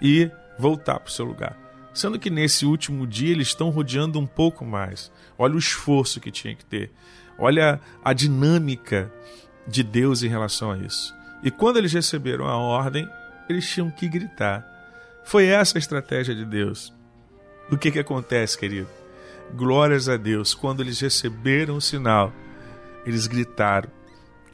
e 0.00 0.30
voltar 0.58 1.00
para 1.00 1.08
o 1.08 1.12
seu 1.12 1.24
lugar. 1.24 1.56
Sendo 1.94 2.18
que 2.18 2.28
nesse 2.28 2.66
último 2.66 3.06
dia 3.06 3.32
eles 3.32 3.48
estão 3.48 3.70
rodeando 3.70 4.18
um 4.18 4.26
pouco 4.26 4.64
mais. 4.64 5.10
Olha 5.38 5.54
o 5.54 5.58
esforço 5.58 6.20
que 6.20 6.30
tinha 6.30 6.54
que 6.54 6.64
ter. 6.64 6.92
Olha 7.38 7.80
a 8.04 8.12
dinâmica 8.12 9.12
de 9.66 9.82
Deus 9.82 10.22
em 10.22 10.28
relação 10.28 10.70
a 10.70 10.78
isso. 10.78 11.14
E 11.42 11.50
quando 11.50 11.76
eles 11.76 11.92
receberam 11.92 12.46
a 12.46 12.56
ordem, 12.56 13.08
eles 13.48 13.68
tinham 13.68 13.90
que 13.90 14.08
gritar. 14.08 14.64
Foi 15.24 15.46
essa 15.46 15.76
a 15.76 15.80
estratégia 15.80 16.34
de 16.34 16.44
Deus. 16.44 16.92
o 17.70 17.76
que, 17.76 17.90
que 17.90 17.98
acontece, 17.98 18.56
querido? 18.56 18.88
Glórias 19.54 20.08
a 20.08 20.16
Deus, 20.16 20.54
quando 20.54 20.82
eles 20.82 21.00
receberam 21.00 21.76
o 21.76 21.80
sinal, 21.80 22.32
eles 23.04 23.26
gritaram: 23.26 23.90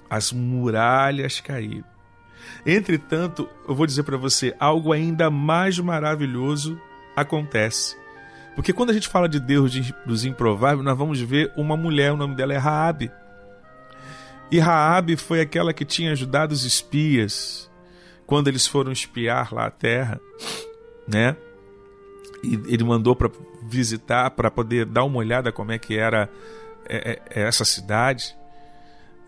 as 0.09 0.33
muralhas 0.33 1.41
caíram. 1.41 1.85
Entretanto, 2.67 3.49
eu 3.69 3.75
vou 3.75 3.87
dizer 3.87 4.03
para 4.03 4.17
você, 4.17 4.55
algo 4.59 4.93
ainda 4.93 5.31
mais 5.31 5.79
maravilhoso 5.79 6.79
acontece. 7.17 7.97
Porque 8.55 8.73
quando 8.73 8.91
a 8.91 8.93
gente 8.93 9.09
fala 9.09 9.29
de 9.29 9.41
Deus 9.41 9.73
dos 10.05 10.25
improváveis, 10.25 10.85
nós 10.85 10.97
vamos 10.97 11.21
ver 11.21 11.53
uma 11.57 11.77
mulher, 11.77 12.13
o 12.13 12.17
nome 12.17 12.35
dela 12.35 12.53
é 12.53 12.59
Raabe. 12.59 13.11
E 14.51 14.59
Raabe 14.59 15.17
foi 15.17 15.41
aquela 15.41 15.73
que 15.73 15.85
tinha 15.85 16.13
ajudado 16.13 16.53
os 16.53 16.65
espias 16.65 17.71
quando 18.27 18.49
eles 18.49 18.67
foram 18.67 18.93
espiar 18.93 19.53
lá 19.53 19.67
a 19.67 19.71
terra, 19.71 20.21
né? 21.09 21.37
E 22.45 22.55
ele 22.67 22.85
mandou 22.85 23.17
para 23.17 23.31
visitar, 23.63 24.31
para 24.31 24.51
poder 24.51 24.85
dar 24.85 25.05
uma 25.05 25.19
olhada 25.19 25.53
como 25.53 25.73
é 25.73 25.79
que 25.79 25.97
era 25.97 26.29
é, 26.87 27.13
é, 27.13 27.41
é 27.41 27.43
essa 27.47 27.65
cidade. 27.65 28.37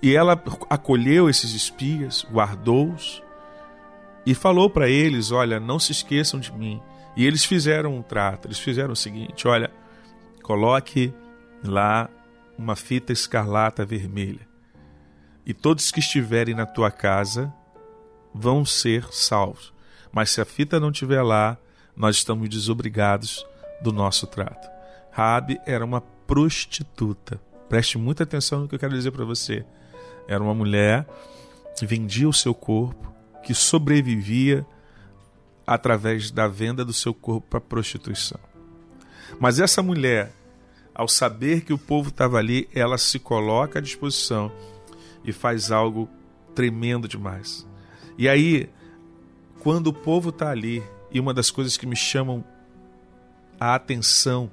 E 0.02 0.14
ela 0.14 0.32
acolheu 0.68 1.30
esses 1.30 1.54
espias, 1.54 2.26
guardou-os 2.30 3.22
e 4.26 4.34
falou 4.34 4.68
para 4.68 4.88
eles: 4.88 5.30
Olha, 5.30 5.58
não 5.58 5.78
se 5.78 5.92
esqueçam 5.92 6.38
de 6.38 6.52
mim. 6.52 6.80
E 7.16 7.27
eles 7.27 7.44
fizeram 7.44 7.94
um 7.94 8.03
trato, 8.03 8.48
eles 8.48 8.59
fizeram 8.59 8.92
o 8.92 8.96
seguinte: 8.96 9.46
Olha, 9.46 9.70
coloque 10.42 11.12
lá 11.62 12.09
uma 12.59 12.77
fita 12.77 13.12
escarlata 13.12 13.85
vermelha, 13.85 14.46
e 15.46 15.55
todos 15.55 15.90
que 15.90 16.00
estiverem 16.00 16.55
na 16.55 16.66
tua 16.66 16.90
casa 16.90 17.53
vão 18.35 18.64
ser 18.64 19.07
salvos. 19.12 19.72
Mas 20.12 20.31
se 20.31 20.40
a 20.40 20.44
fita 20.44 20.81
não 20.81 20.90
estiver 20.90 21.22
lá, 21.22 21.57
nós 21.96 22.16
estamos 22.16 22.48
desobrigados 22.48 23.46
do 23.81 23.92
nosso 23.92 24.27
trato. 24.27 24.68
Rabi 25.11 25.61
era 25.66 25.85
uma 25.85 26.00
prostituta. 26.00 27.40
Preste 27.68 27.98
muita 27.98 28.24
atenção 28.24 28.61
no 28.61 28.68
que 28.68 28.74
eu 28.74 28.79
quero 28.79 28.94
dizer 28.94 29.11
para 29.11 29.24
você. 29.24 29.64
Era 30.27 30.42
uma 30.42 30.55
mulher 30.55 31.07
que 31.79 31.87
vendia 31.87 32.29
o 32.29 32.33
seu 32.33 32.55
corpo, 32.55 33.12
que 33.42 33.55
sobrevivia 33.55 34.66
através 35.66 36.31
da 36.31 36.46
venda 36.46 36.85
do 36.85 36.92
seu 36.92 37.14
corpo 37.14 37.46
para 37.48 37.61
prostituição. 37.61 38.40
Mas 39.40 39.59
essa 39.59 39.83
mulher, 39.83 40.33
ao 40.94 41.09
saber 41.09 41.62
que 41.62 41.72
o 41.72 41.79
povo 41.79 42.11
estava 42.11 42.38
ali, 42.38 42.68
ela 42.74 42.98
se 42.98 43.18
coloca 43.18 43.79
à 43.79 43.83
disposição 43.83 44.53
e 45.24 45.33
faz 45.33 45.70
algo 45.70 46.09
tremendo 46.55 47.09
demais. 47.09 47.66
E 48.16 48.29
aí, 48.29 48.68
quando 49.61 49.88
o 49.88 49.92
povo 49.92 50.29
está 50.29 50.50
ali, 50.50 50.83
e 51.11 51.18
uma 51.18 51.33
das 51.33 51.50
coisas 51.50 51.77
que 51.77 51.87
me 51.87 51.96
chamam 51.96 52.44
a 53.59 53.74
atenção 53.74 54.50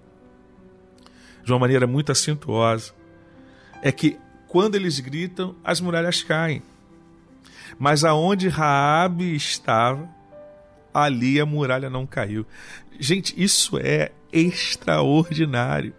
de 1.43 1.51
uma 1.51 1.59
maneira 1.59 1.85
muito 1.87 2.11
acentuosa 2.11 2.93
é 3.81 3.91
que 3.91 4.17
quando 4.47 4.75
eles 4.75 4.99
gritam, 4.99 5.55
as 5.63 5.81
muralhas 5.81 6.21
caem. 6.21 6.61
Mas 7.79 8.03
aonde 8.03 8.47
Raabe 8.47 9.35
estava, 9.35 10.07
ali 10.93 11.39
a 11.39 11.45
muralha 11.45 11.89
não 11.89 12.05
caiu. 12.05 12.45
Gente, 12.99 13.33
isso 13.41 13.77
é 13.77 14.11
extraordinário. 14.31 15.93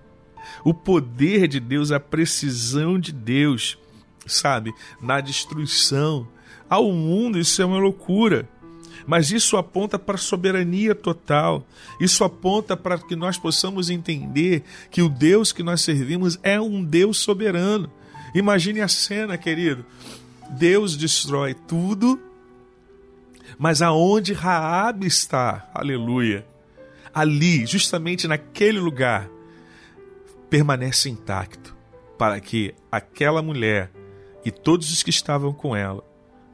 O 0.64 0.72
poder 0.72 1.48
de 1.48 1.59
Deus, 1.59 1.90
a 1.90 1.98
precisão 1.98 2.98
de 2.98 3.12
Deus, 3.12 3.78
sabe, 4.26 4.72
na 5.00 5.20
destruição. 5.20 6.26
Ao 6.68 6.92
mundo 6.92 7.38
isso 7.38 7.61
é 7.61 7.64
uma 7.64 7.78
loucura. 7.78 8.48
Mas 9.07 9.33
isso 9.33 9.57
aponta 9.57 9.98
para 9.98 10.14
a 10.14 10.18
soberania 10.18 10.94
total. 10.94 11.66
Isso 12.00 12.22
aponta 12.22 12.76
para 12.76 12.98
que 12.98 13.16
nós 13.16 13.37
possamos 13.37 13.90
entender 13.90 14.62
que 14.90 15.02
o 15.02 15.09
Deus 15.09 15.52
que 15.52 15.62
nós 15.62 15.81
servimos 15.81 16.38
é 16.42 16.61
um 16.61 16.85
Deus 16.85 17.18
soberano. 17.18 17.90
Imagine 18.35 18.81
a 18.81 18.88
cena, 18.88 19.37
querido. 19.37 19.85
Deus 20.50 20.96
destrói 20.96 21.55
tudo, 21.55 22.20
mas 23.62 23.81
aonde 23.81 24.33
Raabe 24.33 25.07
está, 25.07 25.70
aleluia, 25.72 26.44
ali, 27.14 27.64
justamente 27.64 28.27
naquele 28.27 28.81
lugar, 28.81 29.31
permanece 30.51 31.09
intacto, 31.09 31.72
para 32.18 32.40
que 32.40 32.75
aquela 32.90 33.40
mulher 33.40 33.92
e 34.44 34.51
todos 34.51 34.92
os 34.92 35.05
que 35.05 35.11
estavam 35.11 35.53
com 35.53 35.77
ela 35.77 36.03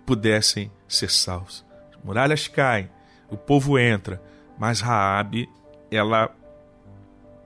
pudessem 0.04 0.70
ser 0.86 1.10
salvos. 1.10 1.64
As 1.90 2.04
muralhas 2.04 2.46
caem, 2.46 2.90
o 3.30 3.38
povo 3.38 3.78
entra, 3.78 4.22
mas 4.58 4.82
Raabe, 4.82 5.48
ela 5.90 6.30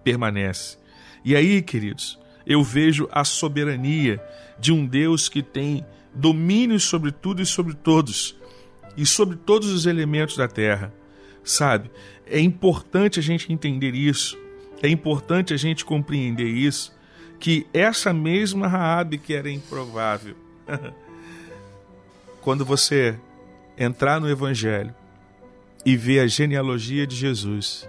permanece. 0.02 0.76
E 1.24 1.36
aí, 1.36 1.62
queridos, 1.62 2.18
eu 2.44 2.64
vejo 2.64 3.08
a 3.12 3.22
soberania 3.22 4.20
de 4.58 4.72
um 4.72 4.84
Deus 4.84 5.28
que 5.28 5.40
tem 5.40 5.86
domínio 6.12 6.80
sobre 6.80 7.12
tudo 7.12 7.40
e 7.40 7.46
sobre 7.46 7.74
todos, 7.74 8.36
e 8.96 9.06
sobre 9.06 9.36
todos 9.36 9.68
os 9.72 9.86
elementos 9.86 10.36
da 10.36 10.48
terra. 10.48 10.92
Sabe? 11.44 11.90
É 12.26 12.38
importante 12.40 13.18
a 13.18 13.22
gente 13.22 13.52
entender 13.52 13.94
isso. 13.94 14.38
É 14.82 14.88
importante 14.88 15.54
a 15.54 15.56
gente 15.56 15.84
compreender 15.84 16.48
isso, 16.48 16.92
que 17.38 17.66
essa 17.72 18.12
mesma 18.12 18.66
Raabe 18.66 19.16
que 19.16 19.32
era 19.32 19.48
improvável, 19.48 20.34
quando 22.42 22.64
você 22.64 23.16
entrar 23.78 24.20
no 24.20 24.28
evangelho 24.28 24.92
e 25.86 25.96
ver 25.96 26.20
a 26.20 26.26
genealogia 26.26 27.06
de 27.06 27.14
Jesus, 27.14 27.88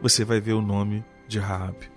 você 0.00 0.24
vai 0.24 0.40
ver 0.40 0.54
o 0.54 0.62
nome 0.62 1.04
de 1.28 1.38
Raabe. 1.38 1.90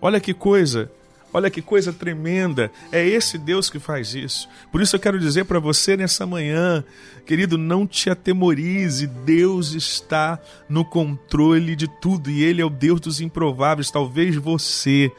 Olha 0.00 0.20
que 0.20 0.32
coisa 0.32 0.90
Olha 1.32 1.50
que 1.50 1.62
coisa 1.62 1.92
tremenda. 1.92 2.70
É 2.90 3.06
esse 3.06 3.38
Deus 3.38 3.70
que 3.70 3.78
faz 3.78 4.14
isso. 4.14 4.48
Por 4.70 4.82
isso 4.82 4.94
eu 4.96 5.00
quero 5.00 5.18
dizer 5.18 5.44
para 5.44 5.58
você 5.58 5.96
nessa 5.96 6.26
manhã, 6.26 6.84
querido, 7.24 7.56
não 7.56 7.86
te 7.86 8.10
atemorize. 8.10 9.06
Deus 9.06 9.72
está 9.72 10.38
no 10.68 10.84
controle 10.84 11.74
de 11.74 11.88
tudo 12.00 12.30
e 12.30 12.42
Ele 12.42 12.60
é 12.60 12.64
o 12.64 12.70
Deus 12.70 13.00
dos 13.00 13.20
improváveis. 13.20 13.90
Talvez 13.90 14.36
você 14.36 15.10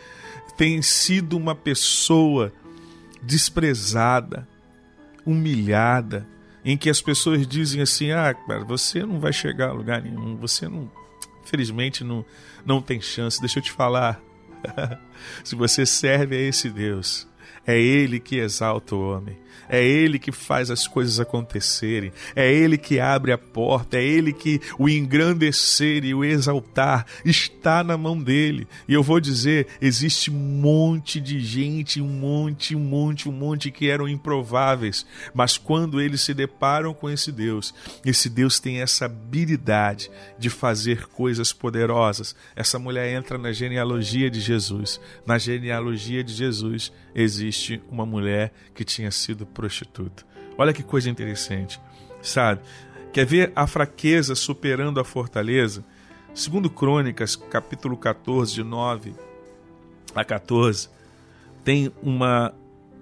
tenha 0.55 0.81
sido 0.83 1.35
uma 1.35 1.55
pessoa 1.55 2.53
desprezada, 3.21 4.47
humilhada, 5.25 6.27
em 6.63 6.77
que 6.77 6.89
as 6.89 7.01
pessoas 7.01 7.47
dizem 7.47 7.81
assim: 7.81 8.11
ah, 8.11 8.33
cara, 8.33 8.63
você 8.63 9.03
não 9.03 9.19
vai 9.19 9.33
chegar 9.33 9.69
a 9.69 9.73
lugar 9.73 10.01
nenhum, 10.01 10.35
você 10.35 10.67
não, 10.67 10.91
infelizmente, 11.43 12.03
não, 12.03 12.23
não 12.63 12.81
tem 12.81 13.01
chance. 13.01 13.39
Deixa 13.39 13.57
eu 13.59 13.63
te 13.63 13.71
falar 13.71 14.21
Se 15.43 15.55
você 15.55 15.85
serve 15.85 16.35
a 16.35 16.39
esse 16.39 16.69
Deus, 16.69 17.27
é 17.65 17.79
Ele 17.79 18.19
que 18.19 18.37
exalta 18.37 18.95
o 18.95 19.09
homem. 19.09 19.37
É 19.69 19.83
Ele 19.83 20.19
que 20.19 20.31
faz 20.31 20.69
as 20.69 20.87
coisas 20.87 21.19
acontecerem. 21.19 22.11
É 22.35 22.51
Ele 22.51 22.77
que 22.77 22.99
abre 22.99 23.31
a 23.31 23.37
porta. 23.37 23.97
É 23.97 24.03
Ele 24.03 24.33
que 24.33 24.59
o 24.77 24.89
engrandecer 24.89 26.03
e 26.03 26.13
o 26.13 26.23
exaltar 26.23 27.05
está 27.23 27.83
na 27.83 27.97
mão 27.97 28.21
dele. 28.21 28.67
E 28.87 28.93
eu 28.93 29.03
vou 29.03 29.19
dizer: 29.19 29.67
existe 29.81 30.29
um 30.29 30.33
monte 30.33 31.19
de 31.19 31.39
gente, 31.39 32.01
um 32.01 32.07
monte, 32.07 32.75
um 32.75 32.79
monte, 32.79 33.29
um 33.29 33.31
monte 33.31 33.71
que 33.71 33.89
eram 33.89 34.07
improváveis. 34.07 35.05
Mas 35.33 35.57
quando 35.57 36.01
eles 36.01 36.21
se 36.21 36.33
deparam 36.33 36.93
com 36.93 37.09
esse 37.09 37.31
Deus, 37.31 37.73
esse 38.05 38.29
Deus 38.29 38.59
tem 38.59 38.81
essa 38.81 39.05
habilidade 39.05 40.09
de 40.37 40.49
fazer 40.49 41.07
coisas 41.07 41.53
poderosas. 41.53 42.35
Essa 42.55 42.79
mulher 42.79 43.13
entra 43.13 43.37
na 43.37 43.51
genealogia 43.51 44.29
de 44.29 44.39
Jesus. 44.39 44.99
Na 45.25 45.37
genealogia 45.37 46.23
de 46.23 46.33
Jesus 46.33 46.91
existe 47.15 47.81
uma 47.89 48.05
mulher 48.05 48.53
que 48.73 48.83
tinha 48.83 49.11
sido 49.11 49.42
prostituta. 49.45 50.23
Olha 50.57 50.73
que 50.73 50.83
coisa 50.83 51.09
interessante, 51.09 51.79
sabe? 52.21 52.61
Quer 53.11 53.25
ver 53.25 53.51
a 53.55 53.67
fraqueza 53.67 54.35
superando 54.35 54.99
a 54.99 55.03
fortaleza? 55.03 55.83
Segundo 56.33 56.69
Crônicas, 56.69 57.35
capítulo 57.35 57.95
14, 57.95 58.53
de 58.53 58.63
9 58.63 59.13
a 60.15 60.23
14, 60.23 60.89
tem 61.63 61.91
uma, 62.01 62.53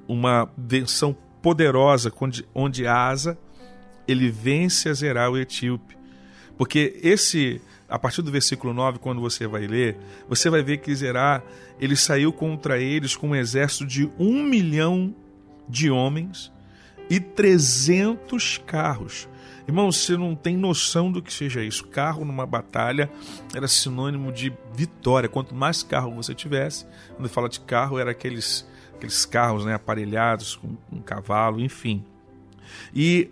uma 0.08 0.52
versão 0.58 1.16
poderosa 1.42 2.12
onde, 2.54 2.86
Asa 2.86 3.38
ele 4.08 4.30
vence 4.30 4.90
a 4.90 4.94
zerar 4.94 5.32
o 5.32 5.38
etíope. 5.38 5.98
Porque 6.58 7.00
esse, 7.02 7.62
a 7.88 7.98
partir 7.98 8.22
do 8.22 8.32
versículo 8.32 8.74
9, 8.74 9.00
quando 9.00 9.22
você 9.22 9.48
vai 9.48 9.66
ler, 9.66 9.98
você 10.28 10.50
vai 10.50 10.62
ver 10.62 10.78
que 10.78 10.94
Zerá 10.94 11.42
ele 11.80 11.96
saiu 11.96 12.32
contra 12.32 12.80
eles 12.80 13.16
com 13.16 13.30
um 13.30 13.36
exército 13.36 13.86
de 13.86 14.10
um 14.20 14.44
milhão 14.44 15.16
de 15.68 15.90
homens 15.90 16.52
e 17.10 17.20
300 17.20 18.58
carros. 18.66 19.28
Irmão, 19.68 19.92
você 19.92 20.18
não 20.18 20.36
tem 20.36 20.58
noção 20.58 21.12
do 21.12 21.22
que 21.22 21.32
seja 21.32 21.64
isso. 21.64 21.88
Carro 21.88 22.26
numa 22.26 22.46
batalha 22.46 23.10
era 23.56 23.68
sinônimo 23.68 24.32
de 24.32 24.52
vitória. 24.74 25.30
Quanto 25.30 25.54
mais 25.54 25.84
carro 25.84 26.16
você 26.16 26.34
tivesse, 26.34 26.86
quando 27.16 27.30
fala 27.30 27.48
de 27.48 27.60
carro, 27.60 28.00
era 28.00 28.12
aqueles, 28.12 28.68
aqueles 28.96 29.26
carros 29.26 29.66
né, 29.66 29.74
aparelhados 29.74 30.56
com 30.56 30.76
um 30.92 31.02
cavalo, 31.02 31.62
enfim. 31.62 32.04
E 32.94 33.30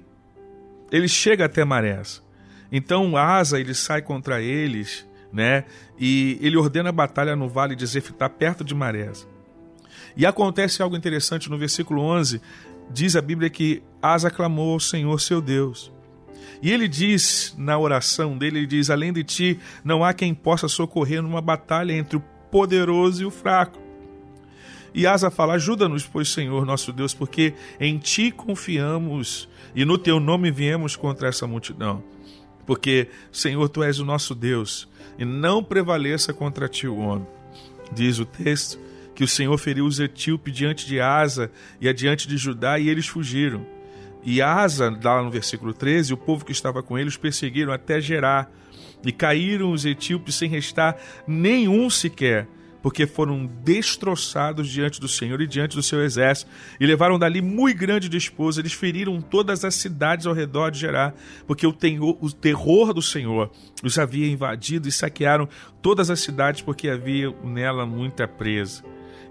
ele 0.91 1.07
chega 1.07 1.45
até 1.45 1.65
Marés. 1.65 2.21
Então 2.71 3.17
Asa 3.17 3.59
ele 3.59 3.73
sai 3.73 4.01
contra 4.01 4.41
eles 4.41 5.09
né? 5.31 5.63
E 5.99 6.37
ele 6.41 6.57
ordena 6.57 6.89
a 6.89 6.93
batalha 6.93 7.35
no 7.35 7.47
vale 7.47 7.75
de 7.75 7.85
Zefitá, 7.85 8.29
perto 8.29 8.63
de 8.63 8.73
Marés. 8.73 9.27
E 10.19 10.25
acontece 10.25 10.83
algo 10.83 10.97
interessante 10.97 11.49
no 11.49 11.57
versículo 11.57 12.01
11, 12.01 12.41
diz 12.91 13.15
a 13.15 13.21
Bíblia 13.21 13.49
que 13.49 13.81
Asa 14.01 14.29
clamou 14.29 14.73
ao 14.73 14.79
Senhor 14.81 15.17
seu 15.21 15.39
Deus. 15.39 15.93
E 16.61 16.69
ele 16.69 16.89
diz 16.89 17.55
na 17.57 17.79
oração 17.79 18.37
dele, 18.37 18.59
ele 18.59 18.67
diz: 18.67 18.89
Além 18.89 19.13
de 19.13 19.23
ti, 19.23 19.57
não 19.81 20.03
há 20.03 20.13
quem 20.13 20.33
possa 20.33 20.67
socorrer 20.67 21.21
numa 21.21 21.39
batalha 21.39 21.93
entre 21.93 22.17
o 22.17 22.23
poderoso 22.51 23.23
e 23.23 23.25
o 23.25 23.31
fraco. 23.31 23.79
E 24.93 25.07
Asa 25.07 25.31
fala: 25.31 25.53
Ajuda-nos, 25.53 26.05
pois, 26.05 26.27
Senhor 26.27 26.65
nosso 26.65 26.91
Deus, 26.91 27.13
porque 27.13 27.53
em 27.79 27.97
ti 27.97 28.29
confiamos 28.29 29.47
e 29.73 29.85
no 29.85 29.97
teu 29.97 30.19
nome 30.19 30.51
viemos 30.51 30.97
contra 30.97 31.29
essa 31.29 31.47
multidão. 31.47 32.03
Porque, 32.65 33.07
Senhor, 33.31 33.69
tu 33.69 33.81
és 33.81 33.99
o 33.99 34.05
nosso 34.05 34.35
Deus 34.35 34.85
e 35.17 35.23
não 35.23 35.63
prevaleça 35.63 36.33
contra 36.33 36.67
ti 36.67 36.89
o 36.89 36.97
homem. 36.97 37.25
Diz 37.93 38.19
o 38.19 38.25
texto 38.25 38.88
que 39.19 39.23
o 39.25 39.27
Senhor 39.27 39.57
feriu 39.57 39.85
os 39.85 39.99
etíopes 39.99 40.55
diante 40.55 40.87
de 40.87 41.01
Asa 41.01 41.51
e 41.81 41.89
adiante 41.89 42.25
de 42.25 42.37
Judá 42.37 42.79
e 42.79 42.87
eles 42.87 43.05
fugiram. 43.05 43.65
E 44.23 44.41
Asa, 44.41 44.97
lá 45.03 45.21
no 45.21 45.29
versículo 45.29 45.73
13, 45.73 46.13
o 46.13 46.17
povo 46.17 46.45
que 46.45 46.53
estava 46.53 46.81
com 46.81 46.97
eles 46.97 47.17
perseguiram 47.17 47.73
até 47.73 47.99
Gerar 47.99 48.49
e 49.05 49.11
caíram 49.11 49.73
os 49.73 49.83
etíopes 49.83 50.35
sem 50.35 50.49
restar 50.49 50.95
nenhum 51.27 51.89
sequer 51.89 52.47
porque 52.81 53.05
foram 53.05 53.45
destroçados 53.45 54.69
diante 54.69 55.01
do 55.01 55.07
Senhor 55.09 55.41
e 55.41 55.47
diante 55.47 55.75
do 55.75 55.83
seu 55.83 56.01
exército, 56.01 56.49
e 56.79 56.85
levaram 56.85 57.19
dali 57.19 57.41
muito 57.41 57.77
grande 57.77 58.07
disposa. 58.07 58.61
Eles 58.61 58.71
feriram 58.71 59.19
todas 59.19 59.65
as 59.65 59.75
cidades 59.75 60.25
ao 60.27 60.33
redor 60.33 60.69
de 60.69 60.79
Gerá, 60.79 61.13
porque 61.45 61.67
o, 61.67 61.73
tenho, 61.73 62.17
o 62.21 62.31
terror 62.31 62.93
do 62.93 63.01
Senhor 63.01 63.51
os 63.83 63.99
havia 63.99 64.31
invadido 64.31 64.87
e 64.87 64.93
saquearam 64.93 65.49
todas 65.81 66.09
as 66.09 66.21
cidades, 66.21 66.61
porque 66.61 66.87
havia 66.87 67.35
nela 67.43 67.85
muita 67.85 68.25
presa. 68.25 68.81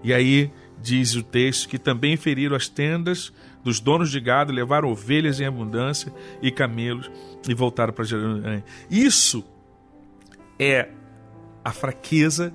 E 0.03 0.13
aí 0.13 0.51
diz 0.81 1.15
o 1.15 1.23
texto 1.23 1.67
que 1.67 1.77
também 1.77 2.15
feriram 2.15 2.55
as 2.55 2.67
tendas 2.67 3.33
dos 3.63 3.79
donos 3.79 4.09
de 4.09 4.19
gado, 4.19 4.53
levaram 4.53 4.89
ovelhas 4.89 5.39
em 5.41 5.45
abundância 5.45 6.13
e 6.41 6.51
camelos 6.51 7.11
e 7.47 7.53
voltaram 7.53 7.91
para 7.91 8.05
Jerusalém. 8.05 8.63
Isso 8.89 9.43
é 10.57 10.89
a 11.63 11.71
fraqueza 11.71 12.53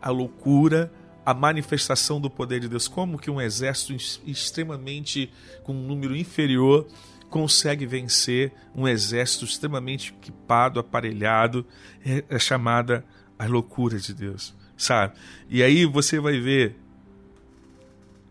a 0.00 0.10
loucura, 0.10 0.92
a 1.24 1.34
manifestação 1.34 2.20
do 2.20 2.30
poder 2.30 2.60
de 2.60 2.68
Deus. 2.68 2.88
Como 2.88 3.18
que 3.18 3.30
um 3.30 3.40
exército 3.40 3.94
extremamente 4.26 5.30
com 5.62 5.74
um 5.74 5.86
número 5.86 6.16
inferior 6.16 6.86
consegue 7.28 7.84
vencer 7.84 8.52
um 8.74 8.88
exército 8.88 9.44
extremamente 9.44 10.14
equipado, 10.18 10.80
aparelhado, 10.80 11.66
é, 12.04 12.24
é 12.28 12.38
chamada 12.38 13.04
a 13.38 13.46
loucura 13.46 13.98
de 13.98 14.14
Deus, 14.14 14.56
sabe? 14.78 15.14
E 15.50 15.62
aí 15.62 15.84
você 15.84 16.20
vai 16.20 16.40
ver 16.40 16.76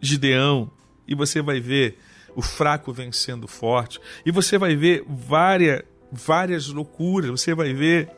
Gideão 0.02 0.72
e 1.08 1.14
você 1.14 1.42
vai 1.42 1.60
ver 1.60 2.00
o 2.36 2.42
fraco 2.42 2.94
vencendo 2.94 3.44
o 3.44 3.48
forte 3.48 4.00
e 4.26 4.32
você 4.32 4.58
vai 4.58 4.76
ver 4.76 5.04
várias 5.08 5.84
várias 6.10 6.68
loucuras, 6.68 7.30
você 7.30 7.54
vai 7.54 7.74
ver 7.74 8.10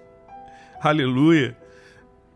aleluia, 0.80 1.58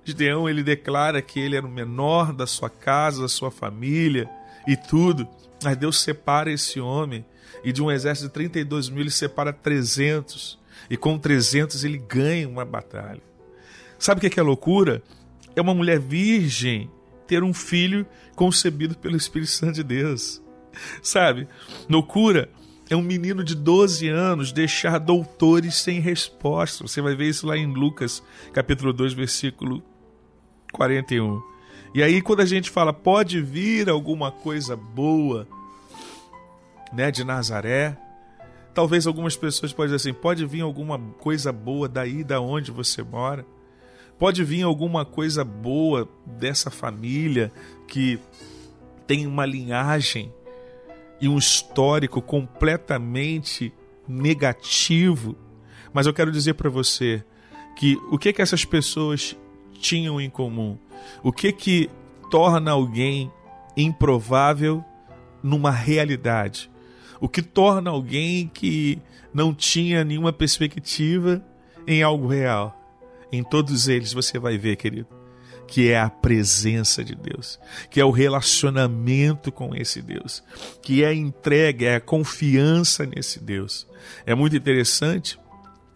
Gideão 0.03 0.49
ele 0.49 0.63
declara 0.63 1.21
que 1.21 1.39
ele 1.39 1.55
era 1.55 1.65
o 1.65 1.69
menor 1.69 2.33
da 2.33 2.47
sua 2.47 2.69
casa, 2.69 3.21
da 3.21 3.27
sua 3.27 3.51
família 3.51 4.29
e 4.67 4.75
tudo. 4.75 5.27
Mas 5.63 5.77
Deus 5.77 6.01
separa 6.01 6.51
esse 6.51 6.79
homem 6.79 7.23
e 7.63 7.71
de 7.71 7.81
um 7.81 7.89
exército 7.89 8.27
de 8.27 8.33
32 8.33 8.89
mil 8.89 9.01
ele 9.01 9.11
separa 9.11 9.53
300 9.53 10.59
e 10.89 10.97
com 10.97 11.17
300 11.17 11.83
ele 11.85 11.97
ganha 11.97 12.49
uma 12.49 12.65
batalha. 12.65 13.21
Sabe 13.97 14.25
o 14.25 14.29
que 14.29 14.39
é 14.39 14.43
loucura? 14.43 15.01
É 15.56 15.62
uma 15.62 15.74
mulher 15.74 15.99
virgem 15.99 16.89
ter 17.28 17.43
um 17.43 17.54
filho 17.54 18.06
concebido 18.36 18.97
pelo 18.97 19.16
Espírito 19.16 19.51
Santo 19.51 19.74
de 19.74 19.84
Deus. 19.84 20.41
Sabe? 21.01 21.47
Loucura 21.89 22.49
é 22.89 22.95
um 22.95 23.01
menino 23.01 23.43
de 23.43 23.56
12 23.56 24.08
anos 24.08 24.51
deixar 24.51 24.99
doutores 24.99 25.76
sem 25.76 25.99
resposta. 25.99 26.86
Você 26.88 27.01
vai 27.01 27.16
ver 27.16 27.30
isso 27.30 27.47
lá 27.47 27.58
em 27.58 27.66
Lucas, 27.66 28.24
capítulo 28.51 28.91
2, 28.91 29.14
versículo 29.14 29.84
41. 30.72 31.41
E 31.93 32.01
aí, 32.01 32.22
quando 32.22 32.41
a 32.41 32.45
gente 32.45 32.70
fala, 32.70 32.91
pode 32.91 33.39
vir 33.41 33.89
alguma 33.89 34.32
coisa 34.32 34.76
boa 34.76 35.47
né, 36.91 37.12
de 37.12 37.24
Nazaré, 37.24 37.97
talvez 38.74 39.06
algumas 39.06 39.36
pessoas 39.36 39.72
podem 39.72 39.93
dizer 39.93 40.10
assim: 40.10 40.20
pode 40.20 40.45
vir 40.45 40.62
alguma 40.62 40.99
coisa 41.20 41.51
boa 41.51 41.88
daí 41.88 42.24
da 42.24 42.41
onde 42.41 42.72
você 42.72 43.04
mora, 43.04 43.45
pode 44.24 44.41
vir 44.41 44.63
alguma 44.63 45.03
coisa 45.03 45.43
boa 45.43 46.07
dessa 46.26 46.71
família 46.71 47.51
que 47.86 48.17
tem 49.05 49.28
uma 49.28 49.45
linhagem 49.45 50.34
e 51.19 51.28
um 51.28 51.38
histórico 51.38 52.21
completamente 52.21 53.74
negativo. 54.07 55.36
Mas 55.91 56.07
eu 56.07 56.13
quero 56.13 56.32
dizer 56.32 56.53
para 56.53 56.69
você 56.69 57.21
que 57.76 57.97
o 58.09 58.17
que 58.17 58.32
que 58.32 58.41
essas 58.41 58.63
pessoas 58.63 59.36
tinham 59.74 60.21
em 60.21 60.30
comum? 60.30 60.78
O 61.21 61.34
que 61.34 61.51
que 61.51 61.89
torna 62.32 62.71
alguém 62.71 63.30
improvável 63.76 64.82
numa 65.43 65.69
realidade? 65.69 66.71
O 67.19 67.28
que 67.28 67.41
torna 67.41 67.89
alguém 67.89 68.47
que 68.47 68.97
não 69.34 69.53
tinha 69.53 70.05
nenhuma 70.05 70.32
perspectiva 70.32 71.43
em 71.86 72.01
algo 72.01 72.26
real? 72.28 72.82
Em 73.34 73.43
todos 73.43 73.88
eles 73.88 74.13
você 74.13 74.38
vai 74.38 74.59
ver, 74.59 74.75
querido, 74.75 75.07
que 75.67 75.89
é 75.89 75.99
a 75.99 76.07
presença 76.07 77.03
de 77.03 77.15
Deus, 77.15 77.59
que 77.89 77.99
é 77.99 78.05
o 78.05 78.11
relacionamento 78.11 79.51
com 79.51 79.75
esse 79.75 80.03
Deus, 80.03 80.43
que 80.84 81.03
é 81.03 81.07
a 81.07 81.13
entrega, 81.15 81.88
é 81.88 81.95
a 81.95 81.99
confiança 81.99 83.07
nesse 83.07 83.39
Deus. 83.39 83.88
É 84.23 84.36
muito 84.36 84.55
interessante, 84.55 85.39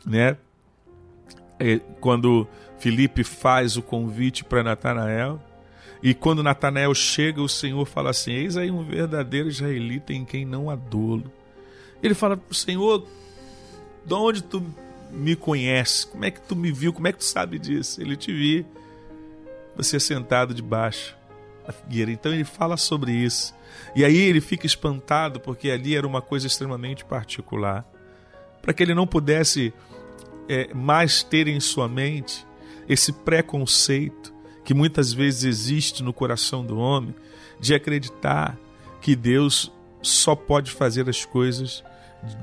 né? 0.03 0.35
É, 1.59 1.79
quando 2.01 2.47
Felipe 2.79 3.23
faz 3.23 3.77
o 3.77 3.83
convite 3.83 4.43
para 4.43 4.63
Natanael. 4.63 5.39
E 6.01 6.15
quando 6.15 6.41
Natanael 6.41 6.93
chega, 6.95 7.39
o 7.39 7.49
Senhor 7.49 7.85
fala 7.85 8.09
assim: 8.09 8.31
Eis 8.31 8.57
aí 8.57 8.71
um 8.71 8.83
verdadeiro 8.83 9.47
israelita 9.47 10.11
em 10.11 10.25
quem 10.25 10.43
não 10.43 10.71
há 10.71 10.75
dolo. 10.75 11.31
Ele 12.01 12.15
fala: 12.15 12.39
Senhor, 12.51 13.05
de 14.03 14.13
onde 14.13 14.41
tu 14.41 14.63
me 15.11 15.35
conheces? 15.35 16.05
Como 16.05 16.25
é 16.25 16.31
que 16.31 16.41
tu 16.41 16.55
me 16.55 16.71
viu? 16.71 16.93
Como 16.93 17.07
é 17.07 17.11
que 17.11 17.19
tu 17.19 17.23
sabe 17.25 17.59
disso? 17.59 18.01
Ele 18.01 18.15
te 18.15 18.31
vi, 18.31 18.65
você 19.75 19.99
sentado 19.99 20.53
debaixo 20.53 21.15
da 21.65 21.73
figueira. 21.73 22.11
Então 22.11 22.33
ele 22.33 22.43
fala 22.43 22.77
sobre 22.77 23.11
isso. 23.11 23.53
E 23.95 24.03
aí 24.03 24.17
ele 24.17 24.41
fica 24.41 24.65
espantado 24.65 25.39
porque 25.39 25.69
ali 25.69 25.95
era 25.95 26.07
uma 26.07 26.21
coisa 26.21 26.47
extremamente 26.47 27.05
particular. 27.05 27.85
Para 28.61 28.73
que 28.73 28.83
ele 28.83 28.93
não 28.93 29.07
pudesse 29.07 29.73
é, 30.49 30.73
mais 30.73 31.23
ter 31.23 31.47
em 31.47 31.59
sua 31.59 31.87
mente 31.87 32.45
esse 32.87 33.11
preconceito 33.11 34.33
que 34.63 34.73
muitas 34.73 35.13
vezes 35.13 35.43
existe 35.43 36.03
no 36.03 36.13
coração 36.13 36.65
do 36.65 36.77
homem 36.77 37.15
de 37.59 37.73
acreditar 37.73 38.57
que 39.01 39.15
Deus 39.15 39.71
só 40.01 40.35
pode 40.35 40.71
fazer 40.71 41.09
as 41.09 41.25
coisas 41.25 41.83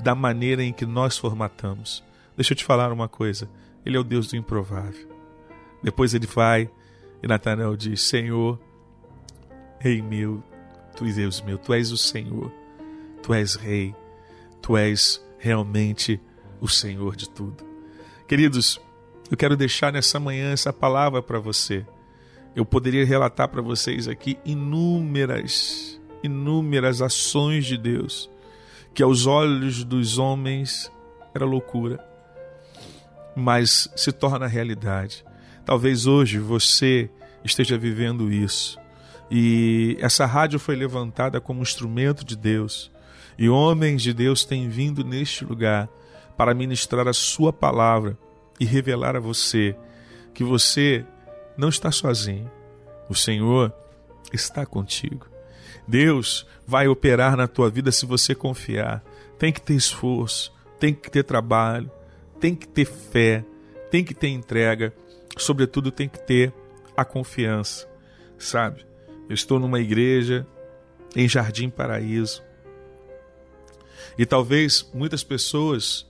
da 0.03 0.15
maneira 0.15 0.63
em 0.63 0.73
que 0.73 0.85
nós 0.85 1.17
formatamos. 1.17 2.03
Deixa 2.35 2.53
eu 2.53 2.57
te 2.57 2.65
falar 2.65 2.91
uma 2.91 3.07
coisa: 3.07 3.49
Ele 3.85 3.97
é 3.97 3.99
o 3.99 4.03
Deus 4.03 4.27
do 4.27 4.35
improvável. 4.35 5.09
Depois 5.81 6.13
ele 6.13 6.27
vai 6.27 6.69
e 7.21 7.27
Natanael 7.27 7.75
diz: 7.75 8.01
Senhor, 8.01 8.59
Rei 9.79 10.01
meu, 10.01 10.43
tu 10.95 11.05
Deus 11.05 11.41
meu, 11.41 11.57
tu 11.57 11.73
és 11.73 11.91
o 11.91 11.97
Senhor, 11.97 12.51
tu 13.21 13.33
és 13.33 13.55
Rei, 13.55 13.95
tu 14.61 14.75
és 14.75 15.23
realmente 15.37 16.19
o 16.59 16.67
Senhor 16.67 17.15
de 17.15 17.29
tudo. 17.29 17.63
Queridos, 18.27 18.81
eu 19.29 19.37
quero 19.37 19.55
deixar 19.55 19.93
nessa 19.93 20.19
manhã 20.19 20.51
essa 20.51 20.73
palavra 20.73 21.21
para 21.21 21.39
você. 21.39 21.85
Eu 22.55 22.65
poderia 22.65 23.05
relatar 23.05 23.49
para 23.49 23.61
vocês 23.61 24.07
aqui 24.07 24.39
inúmeras, 24.45 26.01
inúmeras 26.23 27.01
ações 27.01 27.65
de 27.65 27.77
Deus 27.77 28.29
que 28.95 29.03
aos 29.03 29.27
olhos 29.27 29.83
dos 29.83 30.17
homens 30.17 30.89
era 31.33 31.45
loucura, 31.45 32.14
mas 33.35 33.89
se 33.95 34.11
torna 34.11 34.47
realidade. 34.47 35.25
Talvez 35.65 36.05
hoje 36.05 36.39
você 36.39 37.09
esteja 37.43 37.77
vivendo 37.77 38.31
isso. 38.31 38.79
E 39.29 39.97
essa 39.99 40.25
rádio 40.25 40.59
foi 40.59 40.75
levantada 40.75 41.41
como 41.41 41.61
instrumento 41.61 42.23
de 42.23 42.35
Deus. 42.35 42.91
E 43.37 43.49
homens 43.49 44.01
de 44.01 44.13
Deus 44.13 44.45
têm 44.45 44.69
vindo 44.69 45.03
neste 45.03 45.43
lugar 45.43 45.89
para 46.37 46.53
ministrar 46.53 47.07
a 47.07 47.13
sua 47.13 47.51
palavra 47.51 48.17
e 48.59 48.65
revelar 48.65 49.15
a 49.15 49.19
você 49.19 49.75
que 50.33 50.43
você 50.43 51.05
não 51.57 51.69
está 51.69 51.91
sozinho. 51.91 52.49
O 53.09 53.15
Senhor 53.15 53.73
está 54.31 54.65
contigo. 54.65 55.27
Deus 55.87 56.45
vai 56.65 56.87
operar 56.87 57.35
na 57.35 57.47
tua 57.47 57.69
vida 57.69 57.91
se 57.91 58.05
você 58.05 58.33
confiar. 58.33 59.03
Tem 59.37 59.51
que 59.51 59.61
ter 59.61 59.73
esforço, 59.73 60.53
tem 60.79 60.93
que 60.93 61.09
ter 61.11 61.23
trabalho, 61.23 61.91
tem 62.45 62.53
que 62.53 62.67
ter 62.67 62.85
fé, 62.85 63.43
tem 63.89 64.03
que 64.03 64.13
ter 64.13 64.27
entrega. 64.27 64.93
sobretudo, 65.35 65.91
tem 65.91 66.07
que 66.07 66.19
ter 66.19 66.53
a 66.95 67.03
confiança, 67.03 67.89
sabe? 68.37 68.85
Eu 69.27 69.33
estou 69.33 69.59
numa 69.59 69.79
igreja 69.79 70.45
em 71.15 71.27
Jardim 71.27 71.71
Paraíso. 71.71 72.43
E 74.15 74.27
talvez 74.27 74.87
muitas 74.93 75.23
pessoas, 75.23 76.07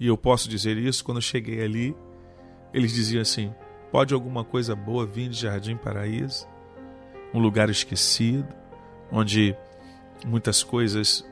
e 0.00 0.06
eu 0.06 0.16
posso 0.16 0.48
dizer 0.48 0.78
isso, 0.78 1.04
quando 1.04 1.18
eu 1.18 1.22
cheguei 1.22 1.62
ali, 1.62 1.94
eles 2.72 2.94
diziam 2.94 3.20
assim: 3.20 3.52
pode 3.92 4.14
alguma 4.14 4.42
coisa 4.42 4.74
boa 4.74 5.04
vir 5.04 5.28
de 5.28 5.42
Jardim 5.42 5.76
Paraíso? 5.76 6.48
Um 7.34 7.38
lugar 7.38 7.68
esquecido, 7.68 8.48
onde 9.12 9.54
muitas 10.24 10.62
coisas 10.62 11.22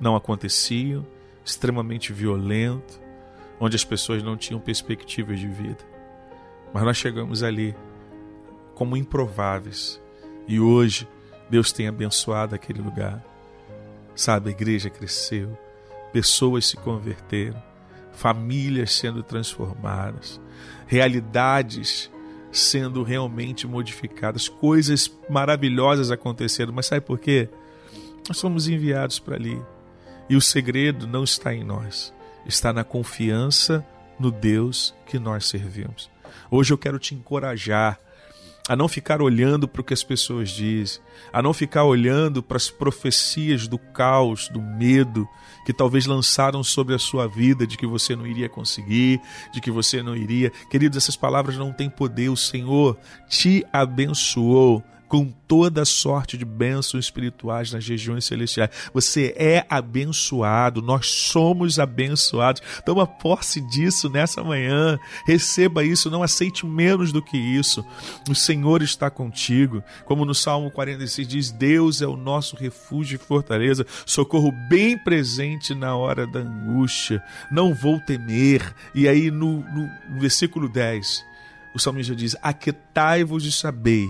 não 0.00 0.16
aconteciam, 0.16 1.06
extremamente 1.44 2.12
violento, 2.12 3.00
onde 3.60 3.76
as 3.76 3.84
pessoas 3.84 4.22
não 4.22 4.36
tinham 4.36 4.58
perspectivas 4.58 5.38
de 5.38 5.46
vida. 5.46 5.84
Mas 6.72 6.82
nós 6.82 6.96
chegamos 6.96 7.42
ali 7.42 7.76
como 8.74 8.96
improváveis 8.96 10.00
e 10.48 10.58
hoje 10.58 11.06
Deus 11.50 11.70
tem 11.70 11.86
abençoado 11.86 12.54
aquele 12.54 12.80
lugar. 12.80 13.22
Sabe, 14.14 14.48
a 14.48 14.52
igreja 14.52 14.88
cresceu, 14.88 15.56
pessoas 16.12 16.66
se 16.66 16.76
converteram, 16.76 17.62
famílias 18.12 18.92
sendo 18.92 19.22
transformadas, 19.22 20.40
realidades 20.86 22.10
sendo 22.52 23.02
realmente 23.02 23.66
modificadas, 23.66 24.48
coisas 24.48 25.10
maravilhosas 25.28 26.10
acontecendo. 26.10 26.72
Mas 26.72 26.86
sabe 26.86 27.00
por 27.02 27.18
quê? 27.18 27.48
Nós 28.28 28.38
somos 28.38 28.68
enviados 28.68 29.18
para 29.18 29.36
ali. 29.36 29.60
E 30.28 30.36
o 30.36 30.40
segredo 30.40 31.06
não 31.06 31.24
está 31.24 31.54
em 31.54 31.64
nós, 31.64 32.14
está 32.46 32.72
na 32.72 32.84
confiança 32.84 33.84
no 34.18 34.30
Deus 34.30 34.94
que 35.06 35.18
nós 35.18 35.46
servimos. 35.46 36.10
Hoje 36.50 36.72
eu 36.72 36.78
quero 36.78 36.98
te 36.98 37.14
encorajar 37.14 37.98
a 38.68 38.76
não 38.76 38.86
ficar 38.86 39.20
olhando 39.20 39.66
para 39.66 39.80
o 39.80 39.84
que 39.84 39.94
as 39.94 40.04
pessoas 40.04 40.50
dizem, 40.50 41.02
a 41.32 41.42
não 41.42 41.52
ficar 41.52 41.84
olhando 41.84 42.40
para 42.42 42.56
as 42.56 42.70
profecias 42.70 43.66
do 43.66 43.78
caos, 43.78 44.48
do 44.48 44.60
medo 44.62 45.28
que 45.64 45.72
talvez 45.72 46.06
lançaram 46.06 46.62
sobre 46.62 46.94
a 46.94 46.98
sua 46.98 47.26
vida 47.26 47.66
de 47.66 47.76
que 47.76 47.86
você 47.86 48.14
não 48.14 48.26
iria 48.26 48.48
conseguir, 48.48 49.20
de 49.52 49.60
que 49.60 49.70
você 49.70 50.02
não 50.02 50.16
iria. 50.16 50.50
Queridos, 50.70 50.96
essas 50.96 51.16
palavras 51.16 51.56
não 51.56 51.72
têm 51.72 51.90
poder. 51.90 52.28
O 52.28 52.36
Senhor 52.36 52.96
te 53.28 53.66
abençoou 53.72 54.84
com 55.10 55.26
toda 55.26 55.84
sorte 55.84 56.38
de 56.38 56.44
bênçãos 56.44 57.06
espirituais 57.06 57.72
nas 57.72 57.84
regiões 57.84 58.24
celestiais. 58.24 58.70
Você 58.94 59.34
é 59.36 59.66
abençoado, 59.68 60.80
nós 60.80 61.08
somos 61.08 61.80
abençoados. 61.80 62.62
Toma 62.86 63.08
posse 63.08 63.60
disso 63.60 64.08
nessa 64.08 64.44
manhã. 64.44 64.96
Receba 65.26 65.82
isso, 65.82 66.08
não 66.08 66.22
aceite 66.22 66.64
menos 66.64 67.10
do 67.10 67.20
que 67.20 67.36
isso. 67.36 67.84
O 68.30 68.36
Senhor 68.36 68.82
está 68.82 69.10
contigo. 69.10 69.82
Como 70.04 70.24
no 70.24 70.32
Salmo 70.32 70.70
46 70.70 71.26
diz: 71.26 71.50
Deus 71.50 72.00
é 72.00 72.06
o 72.06 72.16
nosso 72.16 72.54
refúgio 72.54 73.16
e 73.16 73.18
fortaleza, 73.18 73.84
socorro 74.06 74.52
bem 74.68 74.96
presente 74.96 75.74
na 75.74 75.96
hora 75.96 76.24
da 76.24 76.38
angústia. 76.38 77.20
Não 77.50 77.74
vou 77.74 77.98
temer. 77.98 78.72
E 78.94 79.08
aí 79.08 79.28
no, 79.28 79.58
no, 79.74 79.90
versículo 80.20 80.68
10, 80.68 81.24
o 81.74 81.80
salmista 81.80 82.14
diz: 82.14 82.36
Aquetai-vos 82.40 83.44
e 83.44 83.50
sabei 83.50 84.08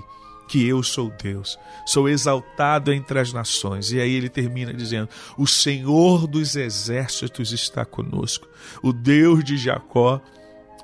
que 0.50 0.66
eu 0.66 0.82
sou 0.82 1.12
Deus, 1.22 1.56
sou 1.86 2.08
exaltado 2.08 2.92
entre 2.92 3.20
as 3.20 3.32
nações. 3.32 3.92
E 3.92 4.00
aí 4.00 4.12
ele 4.12 4.28
termina 4.28 4.74
dizendo: 4.74 5.08
O 5.38 5.46
Senhor 5.46 6.26
dos 6.26 6.56
exércitos 6.56 7.52
está 7.52 7.84
conosco, 7.84 8.48
o 8.82 8.92
Deus 8.92 9.44
de 9.44 9.56
Jacó 9.56 10.20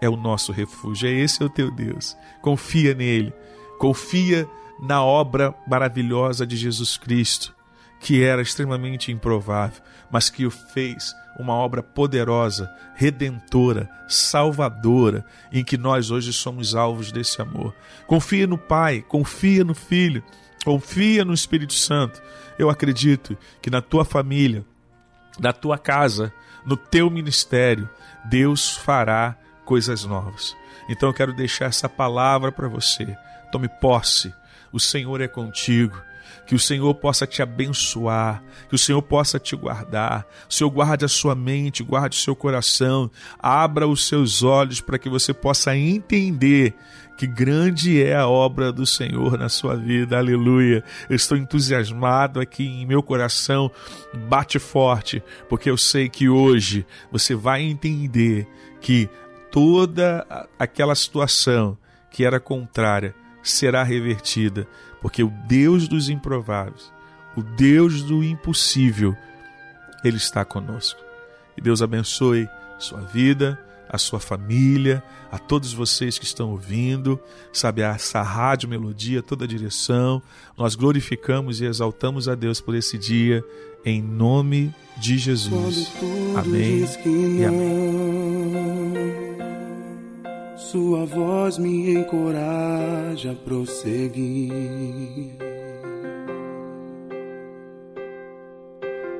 é 0.01 0.09
o 0.09 0.17
nosso 0.17 0.53
refúgio, 0.53 1.09
é 1.09 1.13
esse 1.13 1.43
é 1.43 1.47
o 1.47 1.51
teu 1.51 1.69
Deus. 1.73 2.17
Confia 2.41 2.95
nele, 2.95 3.33
confia 3.77 4.49
na 4.81 5.03
obra 5.03 5.53
maravilhosa 5.67 6.47
de 6.47 6.57
Jesus 6.57 6.97
Cristo, 6.97 7.53
que 7.99 8.23
era 8.23 8.41
extremamente 8.41 9.11
improvável, 9.11 9.83
mas 10.11 10.31
que 10.31 10.47
o 10.47 10.51
fez 10.51 11.15
uma 11.39 11.53
obra 11.53 11.83
poderosa, 11.83 12.71
redentora, 12.95 13.89
salvadora, 14.09 15.25
em 15.53 15.63
que 15.63 15.77
nós 15.77 16.11
hoje 16.11 16.33
somos 16.33 16.75
alvos 16.75 17.13
desse 17.13 17.41
amor. 17.43 17.75
Confia 18.07 18.47
no 18.47 18.57
Pai, 18.57 19.03
confia 19.03 19.63
no 19.63 19.75
Filho, 19.75 20.23
confia 20.65 21.25
no 21.25 21.35
Espírito 21.35 21.75
Santo. 21.75 22.23
Eu 22.59 22.71
acredito 22.71 23.37
que 23.61 23.71
na 23.71 23.83
tua 23.83 24.05
família, 24.05 24.65
na 25.39 25.53
tua 25.53 25.77
casa, 25.77 26.33
no 26.65 26.77
teu 26.77 27.11
ministério, 27.11 27.89
Deus 28.25 28.75
fará 28.77 29.37
coisas 29.65 30.05
novas. 30.05 30.57
Então 30.89 31.09
eu 31.09 31.15
quero 31.15 31.35
deixar 31.35 31.67
essa 31.67 31.89
palavra 31.89 32.51
para 32.51 32.69
você. 32.69 33.17
Tome 33.53 33.69
posse. 33.69 34.33
O 34.73 34.81
Senhor 34.81 35.21
é 35.21 35.29
contigo 35.29 35.97
que 36.47 36.55
o 36.55 36.59
Senhor 36.59 36.95
possa 36.95 37.27
te 37.27 37.43
abençoar, 37.43 38.43
que 38.69 38.75
o 38.75 38.79
Senhor 38.79 39.03
possa 39.03 39.39
te 39.39 39.57
guardar. 39.57 40.27
O 40.49 40.55
Senhor 40.55 40.71
guarde 40.71 41.05
a 41.05 41.09
sua 41.09 41.35
mente, 41.35 41.83
guarde 41.83 42.17
o 42.17 42.21
seu 42.21 42.37
coração, 42.37 43.11
abra 43.39 43.87
os 43.87 44.07
seus 44.07 44.43
olhos 44.43 44.81
para 44.81 44.99
que 44.99 45.09
você 45.09 45.35
possa 45.35 45.77
entender 45.77 46.75
que 47.17 47.27
grande 47.27 48.03
é 48.03 48.15
a 48.15 48.29
obra 48.29 48.71
do 48.71 48.87
Senhor 48.87 49.39
na 49.39 49.49
sua 49.49 49.75
vida, 49.75 50.19
aleluia. 50.19 50.85
Eu 51.09 51.17
estou 51.17 51.37
entusiasmado 51.37 52.39
aqui 52.39 52.65
em 52.65 52.87
meu 52.87 53.03
coração, 53.03 53.71
bate 54.29 54.59
forte, 54.59 55.23
porque 55.49 55.71
eu 55.71 55.79
sei 55.79 56.09
que 56.09 56.29
hoje 56.29 56.87
você 57.11 57.35
vai 57.35 57.63
entender 57.63 58.47
que 58.81 59.09
toda 59.51 60.27
aquela 60.59 60.95
situação 60.95 61.77
que 62.11 62.25
era 62.25 62.39
contrária 62.39 63.15
será 63.43 63.83
revertida 63.83 64.69
porque 65.07 65.23
o 65.23 65.31
Deus 65.47 65.87
dos 65.87 66.09
improváveis, 66.09 66.93
o 67.37 67.43
Deus 67.43 68.03
do 68.03 68.25
impossível, 68.25 69.17
Ele 70.03 70.17
está 70.17 70.45
conosco. 70.45 71.01
E 71.57 71.61
Deus 71.61 71.81
abençoe 71.81 72.49
sua 72.77 73.03
vida, 73.03 73.57
a 73.89 73.99
sua 73.99 74.19
família, 74.19 75.01
a 75.31 75.39
todos 75.39 75.73
vocês 75.73 76.19
que 76.19 76.25
estão 76.25 76.51
ouvindo, 76.51 77.21
sabe, 77.53 77.83
essa 77.83 78.21
rádio 78.21 78.69
melodia, 78.69 79.23
toda 79.23 79.45
a 79.45 79.49
direção. 79.49 80.21
Nós 80.59 80.75
glorificamos 80.75 81.61
e 81.61 81.67
exaltamos 81.67 82.29
a 82.29 82.35
Deus 82.35 82.61
por 82.61 82.75
esse 82.75 82.99
dia, 82.99 83.45
em 83.85 84.03
nome 84.03 84.75
de 84.97 85.19
Jesus. 85.19 85.93
Amém. 86.35 86.85
E 87.39 87.45
amém. 87.45 88.57
Sua 90.57 91.05
voz 91.05 91.59
me 91.59 91.91
encoraja 91.91 93.33
a 93.33 93.35
prosseguir. 93.35 94.53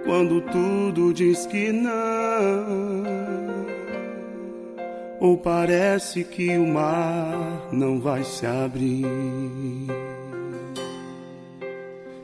Quando 0.07 0.41
tudo 0.41 1.13
diz 1.13 1.45
que 1.45 1.73
não, 1.73 2.67
ou 5.21 5.37
parece 5.37 6.25
que 6.25 6.57
o 6.57 6.67
mar 6.67 7.69
não 7.71 8.01
vai 8.01 8.25
se 8.25 8.47
abrir. 8.47 9.05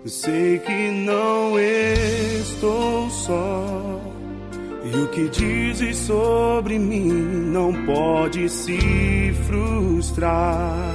Sei 0.07 0.59
que 0.59 0.91
não 0.91 1.59
estou 1.59 3.11
só 3.11 4.02
e 4.85 4.97
o 4.97 5.09
que 5.09 5.28
dizes 5.28 5.97
sobre 5.99 6.78
mim 6.78 7.09
não 7.09 7.72
pode 7.87 8.49
se 8.49 9.33
frustrar. 9.47 10.95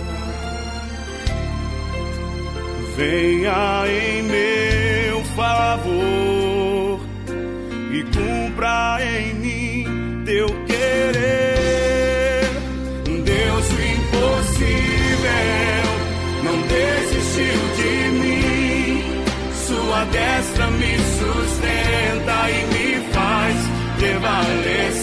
Venha 2.96 3.84
em 3.88 4.24
meu 4.24 5.24
favor 5.36 7.00
e 7.92 8.04
cumpra 8.04 8.97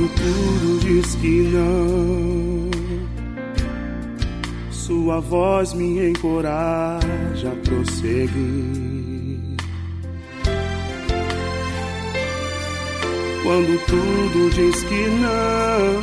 Quando 0.00 0.08
tudo 0.14 0.80
diz 0.80 1.14
que 1.16 1.42
não, 1.52 2.70
Sua 4.70 5.20
voz 5.20 5.74
me 5.74 6.08
encoraja 6.08 7.52
a 7.52 7.56
prosseguir. 7.68 8.30
Quando 13.42 13.78
tudo 13.86 14.50
diz 14.54 14.82
que 14.84 15.06
não, 15.20 16.00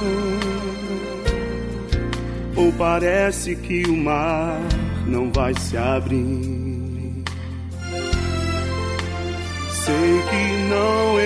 ou 2.55 2.71
parece 2.73 3.55
que 3.55 3.83
o 3.87 3.97
mar 3.97 4.59
não 5.07 5.31
vai 5.31 5.53
se 5.55 5.75
abrir. 5.75 7.23
Sei 9.71 10.21
que 10.29 10.69
não 10.69 11.19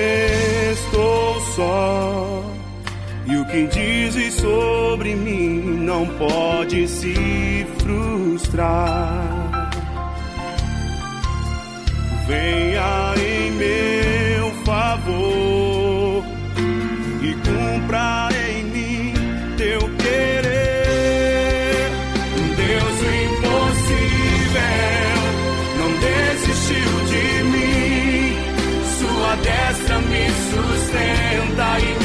estou 0.74 1.42
só. 1.56 2.51
E 3.26 3.38
o 3.38 3.46
que 3.46 3.68
dizes 3.68 4.34
sobre 4.36 5.16
mim 5.16 5.60
não 5.84 6.08
pode 6.18 6.88
se 6.88 7.66
frustrar. 7.78 9.72
Venha 12.28 13.14
em 13.18 13.52
meu 13.52 14.52
favor 14.66 16.24
e 17.22 17.34
cumpra 17.46 18.30
em 18.50 18.64
mim 18.64 19.14
teu 19.58 19.82
querer. 19.98 21.92
Deus 22.58 23.02
o 23.02 23.14
impossível 23.28 24.62
não 25.78 25.92
desistiu 26.00 26.92
de 27.12 27.44
mim. 27.44 28.36
Sua 28.98 29.36
destra 29.36 30.00
me 30.00 30.26
sustenta 30.50 31.80
e 31.80 32.01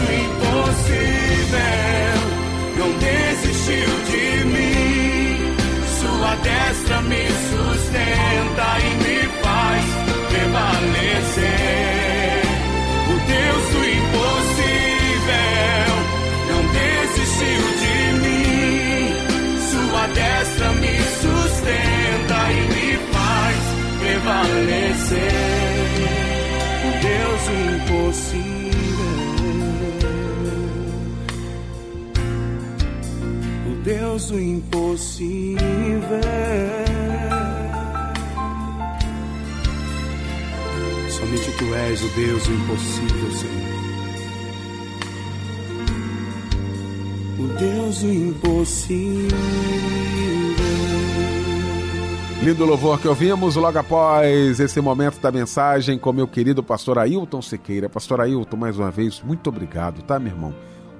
Impossível 0.00 1.97
O 33.88 33.90
Deus 33.90 34.28
do 34.28 34.38
impossível. 34.38 35.62
Somente 41.08 41.52
tu 41.52 41.74
és 41.74 42.02
o 42.02 42.08
Deus 42.08 42.46
do 42.46 42.52
impossível, 42.52 43.30
Senhor. 43.32 43.78
O 47.38 47.46
Deus 47.58 48.02
do 48.02 48.12
impossível. 48.12 49.38
Lindo 52.42 52.66
louvor 52.66 53.00
que 53.00 53.08
ouvimos 53.08 53.56
logo 53.56 53.78
após 53.78 54.60
esse 54.60 54.82
momento 54.82 55.18
da 55.18 55.32
mensagem 55.32 55.98
com 55.98 56.12
meu 56.12 56.28
querido 56.28 56.62
pastor 56.62 56.98
Ailton 56.98 57.40
Sequeira. 57.40 57.88
Pastor 57.88 58.20
Ailton, 58.20 58.58
mais 58.58 58.78
uma 58.78 58.90
vez, 58.90 59.22
muito 59.22 59.48
obrigado, 59.48 60.02
tá, 60.02 60.18
meu 60.18 60.32
irmão? 60.34 60.54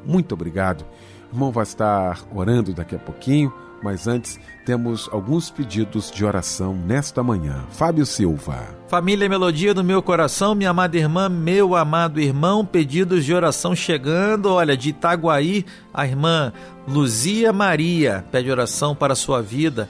Muito 0.07 0.33
obrigado. 0.33 0.87
Irmão 1.33 1.53
vai 1.53 1.65
estar 1.65 2.21
orando 2.35 2.73
daqui 2.73 2.95
a 2.95 2.99
pouquinho, 2.99 3.53
mas 3.83 4.07
antes 4.09 4.41
temos 4.65 5.09
alguns 5.13 5.51
pedidos 5.51 6.11
de 6.11 6.25
oração 6.25 6.75
nesta 6.75 7.23
manhã. 7.23 7.65
Fábio 7.71 8.05
Silva. 8.07 8.67
Família 8.89 9.29
Melodia 9.29 9.75
do 9.75 9.85
meu 9.85 10.03
coração, 10.03 10.55
minha 10.55 10.71
amada 10.71 10.97
irmã, 10.97 11.29
meu 11.29 11.77
amado 11.77 12.21
irmão, 12.21 12.65
pedidos 12.65 13.25
de 13.25 13.35
oração 13.35 13.77
chegando. 13.77 14.51
Olha, 14.51 14.77
de 14.77 14.91
Itaguaí, 14.91 15.65
a 15.93 16.07
irmã 16.07 16.53
Luzia 16.87 17.53
Maria 17.53 18.25
pede 18.33 18.51
oração 18.51 18.95
para 18.95 19.13
a 19.13 19.17
sua 19.17 19.43
vida. 19.43 19.89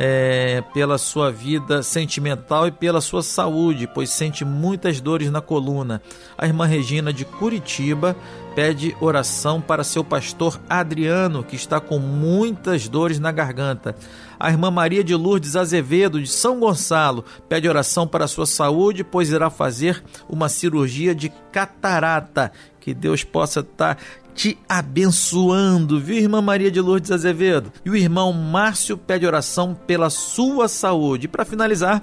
É, 0.00 0.62
pela 0.72 0.96
sua 0.96 1.28
vida 1.28 1.82
sentimental 1.82 2.68
e 2.68 2.70
pela 2.70 3.00
sua 3.00 3.20
saúde, 3.20 3.90
pois 3.92 4.10
sente 4.10 4.44
muitas 4.44 5.00
dores 5.00 5.28
na 5.28 5.40
coluna. 5.40 6.00
A 6.38 6.46
irmã 6.46 6.66
Regina 6.66 7.12
de 7.12 7.24
Curitiba 7.24 8.14
pede 8.58 8.96
oração 9.00 9.60
para 9.60 9.84
seu 9.84 10.02
pastor 10.02 10.60
Adriano, 10.68 11.44
que 11.44 11.54
está 11.54 11.78
com 11.78 12.00
muitas 12.00 12.88
dores 12.88 13.20
na 13.20 13.30
garganta. 13.30 13.94
A 14.36 14.50
irmã 14.50 14.68
Maria 14.68 15.04
de 15.04 15.14
Lourdes 15.14 15.54
Azevedo, 15.54 16.20
de 16.20 16.26
São 16.26 16.58
Gonçalo, 16.58 17.24
pede 17.48 17.68
oração 17.68 18.04
para 18.04 18.26
sua 18.26 18.46
saúde, 18.46 19.04
pois 19.04 19.30
irá 19.30 19.48
fazer 19.48 20.02
uma 20.28 20.48
cirurgia 20.48 21.14
de 21.14 21.28
catarata. 21.52 22.50
Que 22.80 22.92
Deus 22.92 23.22
possa 23.22 23.60
estar 23.60 23.96
te 24.34 24.58
abençoando, 24.68 26.00
viu, 26.00 26.16
irmã 26.16 26.42
Maria 26.42 26.68
de 26.68 26.80
Lourdes 26.80 27.12
Azevedo? 27.12 27.72
E 27.84 27.90
o 27.90 27.94
irmão 27.94 28.32
Márcio 28.32 28.98
pede 28.98 29.24
oração 29.24 29.72
pela 29.72 30.10
sua 30.10 30.66
saúde. 30.66 31.28
Para 31.28 31.44
finalizar, 31.44 32.02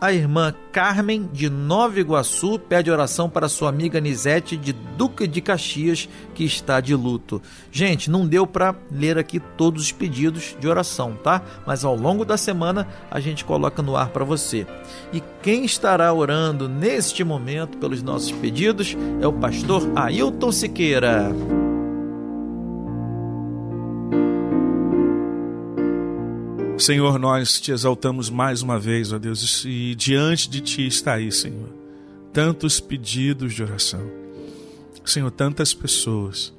a 0.00 0.12
irmã 0.12 0.54
Carmen 0.72 1.28
de 1.32 1.50
Nova 1.50 1.98
Iguaçu 1.98 2.58
pede 2.58 2.90
oração 2.90 3.28
para 3.28 3.48
sua 3.48 3.68
amiga 3.68 4.00
Nisete 4.00 4.56
de 4.56 4.72
Duque 4.72 5.26
de 5.26 5.40
Caxias, 5.40 6.08
que 6.34 6.44
está 6.44 6.80
de 6.80 6.94
luto. 6.94 7.42
Gente, 7.72 8.10
não 8.10 8.26
deu 8.26 8.46
para 8.46 8.74
ler 8.90 9.18
aqui 9.18 9.40
todos 9.40 9.84
os 9.84 9.92
pedidos 9.92 10.56
de 10.58 10.68
oração, 10.68 11.16
tá? 11.22 11.42
Mas 11.66 11.84
ao 11.84 11.96
longo 11.96 12.24
da 12.24 12.36
semana 12.36 12.86
a 13.10 13.18
gente 13.18 13.44
coloca 13.44 13.82
no 13.82 13.96
ar 13.96 14.10
para 14.10 14.24
você. 14.24 14.66
E 15.12 15.22
quem 15.42 15.64
estará 15.64 16.12
orando 16.12 16.68
neste 16.68 17.24
momento 17.24 17.78
pelos 17.78 18.02
nossos 18.02 18.32
pedidos 18.32 18.96
é 19.20 19.26
o 19.26 19.32
pastor 19.32 19.82
Ailton 19.96 20.52
Siqueira. 20.52 21.32
Senhor, 26.78 27.18
nós 27.18 27.60
te 27.60 27.72
exaltamos 27.72 28.30
mais 28.30 28.62
uma 28.62 28.78
vez, 28.78 29.12
ó 29.12 29.18
Deus, 29.18 29.64
e 29.64 29.96
diante 29.96 30.48
de 30.48 30.60
ti 30.60 30.86
está 30.86 31.14
aí, 31.14 31.32
Senhor, 31.32 31.68
tantos 32.32 32.78
pedidos 32.78 33.52
de 33.52 33.64
oração. 33.64 34.08
Senhor, 35.04 35.30
tantas 35.32 35.74
pessoas 35.74 36.54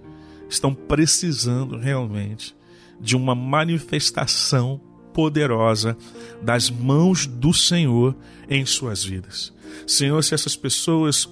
estão 0.50 0.74
precisando 0.76 1.78
realmente 1.78 2.54
de 3.00 3.16
uma 3.16 3.34
manifestação 3.34 4.82
poderosa 5.14 5.96
das 6.42 6.70
mãos 6.70 7.26
do 7.26 7.54
Senhor 7.54 8.14
em 8.50 8.66
suas 8.66 9.04
vidas. 9.04 9.54
Senhor, 9.88 10.22
se 10.22 10.34
essas 10.34 10.56
pessoas 10.56 11.30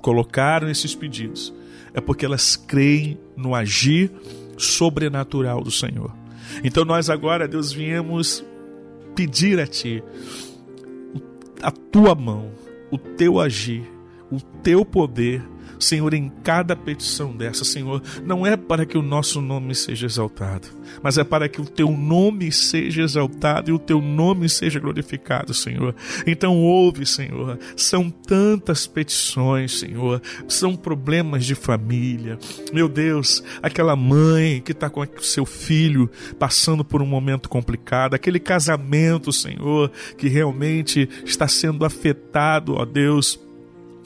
colocaram 0.00 0.70
esses 0.70 0.94
pedidos, 0.94 1.52
é 1.92 2.00
porque 2.00 2.26
elas 2.26 2.54
creem 2.54 3.18
no 3.36 3.56
agir 3.56 4.12
sobrenatural 4.56 5.62
do 5.64 5.70
Senhor. 5.70 6.19
Então 6.62 6.84
nós 6.84 7.10
agora, 7.10 7.48
Deus, 7.48 7.72
viemos 7.72 8.44
pedir 9.14 9.58
a 9.60 9.66
Ti 9.66 10.02
a 11.62 11.70
Tua 11.70 12.14
mão, 12.14 12.50
o 12.90 12.98
Teu 12.98 13.38
agir, 13.38 13.82
o 14.30 14.40
Teu 14.62 14.84
poder, 14.84 15.42
Senhor, 15.80 16.12
em 16.12 16.28
cada 16.44 16.76
petição 16.76 17.34
dessa, 17.34 17.64
Senhor, 17.64 18.02
não 18.24 18.46
é 18.46 18.56
para 18.56 18.84
que 18.84 18.98
o 18.98 19.02
nosso 19.02 19.40
nome 19.40 19.74
seja 19.74 20.06
exaltado, 20.06 20.68
mas 21.02 21.16
é 21.16 21.24
para 21.24 21.48
que 21.48 21.60
o 21.60 21.64
teu 21.64 21.90
nome 21.90 22.52
seja 22.52 23.02
exaltado 23.02 23.70
e 23.70 23.72
o 23.72 23.78
teu 23.78 24.00
nome 24.00 24.48
seja 24.48 24.78
glorificado, 24.78 25.54
Senhor. 25.54 25.94
Então 26.26 26.56
ouve, 26.58 27.06
Senhor, 27.06 27.58
são 27.74 28.10
tantas 28.10 28.86
petições, 28.86 29.78
Senhor, 29.78 30.20
são 30.46 30.76
problemas 30.76 31.46
de 31.46 31.54
família. 31.54 32.38
Meu 32.72 32.88
Deus, 32.88 33.42
aquela 33.62 33.96
mãe 33.96 34.60
que 34.60 34.72
está 34.72 34.90
com 34.90 35.00
o 35.00 35.22
seu 35.22 35.46
filho 35.46 36.10
passando 36.38 36.84
por 36.84 37.00
um 37.00 37.06
momento 37.06 37.48
complicado, 37.48 38.14
aquele 38.14 38.38
casamento, 38.38 39.32
Senhor, 39.32 39.90
que 40.18 40.28
realmente 40.28 41.08
está 41.24 41.48
sendo 41.48 41.84
afetado, 41.84 42.74
ó 42.74 42.84
Deus 42.84 43.40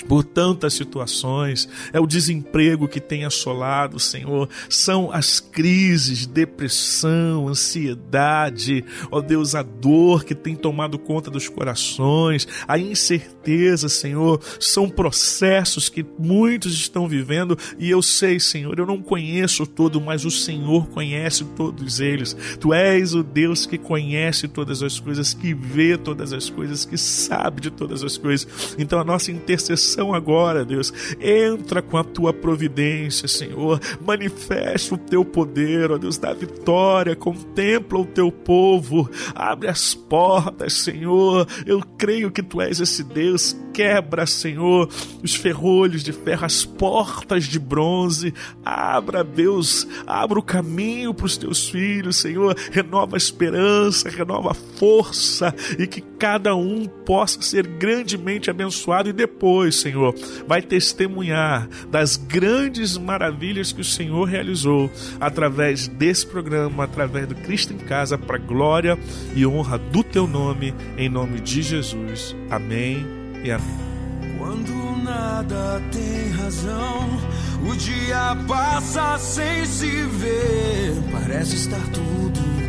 por 0.09 0.25
tantas 0.25 0.75
situações, 0.75 1.69
é 1.93 2.01
o 2.01 2.07
desemprego 2.07 2.89
que 2.89 3.01
tem 3.01 3.25
assolado, 3.25 3.99
Senhor, 3.99 4.49
são 4.69 5.11
as 5.13 5.41
crises, 5.41 6.27
depressão, 6.27 7.49
ansiedade, 7.49 8.85
ó 9.11 9.21
Deus, 9.21 9.55
a 9.55 9.63
dor 9.63 10.25
que 10.25 10.35
tem 10.35 10.55
tomado 10.55 10.99
conta 10.99 11.31
dos 11.31 11.49
corações, 11.49 12.47
a 12.67 12.79
incerteza, 12.79 13.89
Senhor, 13.89 14.41
são 14.61 14.89
processos 14.89 15.89
que 15.89 16.05
muitos 16.19 16.75
estão 16.75 17.09
vivendo 17.09 17.59
e 17.79 17.91
eu 17.91 18.03
sei, 18.03 18.39
Senhor, 18.39 18.79
eu 18.79 18.87
não 18.87 19.03
conheço 19.03 19.67
todo, 19.67 20.01
mas 20.01 20.25
o 20.25 20.31
Senhor 20.31 20.89
conhece 20.89 21.45
todos 21.57 22.01
eles. 22.01 22.37
Tu 22.61 22.73
és 22.73 23.15
o 23.15 23.23
Deus 23.23 23.67
que 23.67 23.79
conhece 23.79 24.49
todas 24.49 24.83
as 24.83 24.99
coisas, 24.99 25.35
que 25.35 25.55
vê 25.55 25.97
todas 25.97 26.33
as 26.33 26.51
coisas, 26.51 26.85
que 26.85 26.97
sabe 26.97 27.61
de 27.61 27.71
todas 27.71 28.03
as 28.03 28.17
coisas. 28.17 28.77
Então 28.79 28.99
a 28.99 29.05
nossa 29.05 29.31
intercessão 29.31 29.94
agora, 30.15 30.65
Deus. 30.65 30.93
Entra 31.21 31.83
com 31.83 31.97
a 31.97 32.05
tua 32.05 32.33
providência, 32.33 33.29
Senhor. 33.29 33.81
Manifesta 34.05 34.95
o 34.95 34.99
teu 34.99 35.25
poder, 35.25 35.91
ó 35.91 35.99
Deus, 35.99 36.19
da 36.19 36.33
vitória. 36.33 37.15
Contempla 37.15 37.99
o 37.99 38.07
teu 38.07 38.31
povo. 38.31 39.11
Abre 39.35 39.69
as 39.69 39.95
portas, 39.95 40.75
Senhor. 40.75 41.47
Eu 41.67 41.81
creio 41.97 42.31
que 42.31 42.43
tu 42.43 42.61
és 42.61 42.81
esse 42.81 43.03
Deus. 43.03 43.57
Quebra, 43.73 44.25
Senhor, 44.25 44.89
os 45.21 45.35
ferrolhos 45.35 46.05
de 46.05 46.13
ferro, 46.13 46.45
as 46.45 46.65
portas 46.65 47.45
de 47.45 47.59
bronze. 47.59 48.33
Abra, 48.65 49.25
Deus, 49.25 49.87
abra 50.07 50.39
o 50.39 50.43
caminho 50.43 51.13
para 51.13 51.27
os 51.27 51.37
teus 51.37 51.69
filhos, 51.69 52.17
Senhor. 52.17 52.57
Renova 52.71 53.17
a 53.17 53.19
esperança, 53.19 54.09
renova 54.09 54.53
a 54.53 54.55
força 54.55 55.53
e 55.77 55.89
que 55.89 56.01
cada 56.19 56.55
um 56.55 56.87
possa 56.87 57.41
ser 57.43 57.67
grandemente 57.67 58.51
abençoado 58.51 59.09
e 59.09 59.13
depois, 59.13 59.77
Senhor, 59.77 60.15
vai 60.47 60.63
testemunhar 60.63 61.69
das 61.91 62.17
grandes 62.17 62.97
maravilhas 62.97 63.73
que 63.73 63.81
o 63.81 63.85
Senhor 63.85 64.25
realizou 64.25 64.91
através 65.21 65.89
desse 65.89 66.27
programa, 66.27 66.85
através 66.85 67.27
do 67.27 67.35
Cristo 67.35 67.73
em 67.73 67.79
Casa, 67.79 68.17
para 68.17 68.39
glória 68.39 68.99
e 69.35 69.47
honra 69.47 69.79
do 69.79 70.03
teu 70.03 70.27
nome, 70.27 70.75
em 70.97 71.09
nome 71.09 71.41
de 71.41 71.63
Jesus. 71.63 72.35
Amém 72.51 73.07
e 73.43 73.51
amém. 73.51 73.85
Quando 74.39 74.73
nada 75.03 75.81
tem 75.93 76.31
razão, 76.31 77.09
o 77.69 77.77
dia 77.77 78.37
passa 78.49 79.19
sem 79.19 79.65
se 79.67 79.87
ver. 79.87 80.95
Parece 81.13 81.57
estar 81.57 81.83
tudo 81.93 82.64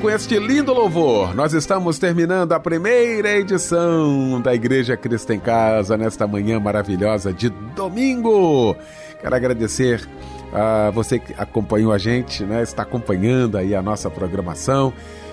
com 0.00 0.08
este 0.08 0.38
lindo 0.38 0.72
louvor, 0.72 1.34
nós 1.34 1.52
estamos 1.52 1.98
terminando 1.98 2.52
a 2.52 2.60
primeira 2.60 3.36
edição 3.36 4.40
da 4.40 4.54
Igreja 4.54 4.96
Cristo 4.96 5.32
em 5.32 5.40
Casa 5.40 5.96
nesta 5.96 6.24
manhã 6.26 6.60
maravilhosa 6.60 7.32
de 7.32 7.48
domingo. 7.48 8.76
Quero 9.20 9.34
agradecer 9.34 10.08
a 10.52 10.90
você 10.90 11.18
que 11.18 11.34
acompanhou 11.36 11.92
a 11.92 11.98
gente, 11.98 12.44
né? 12.44 12.62
Está 12.62 12.82
acompanhando 12.82 13.58
aí 13.58 13.74
a 13.74 13.82
nossa 13.82 14.08
programação. 14.08 14.92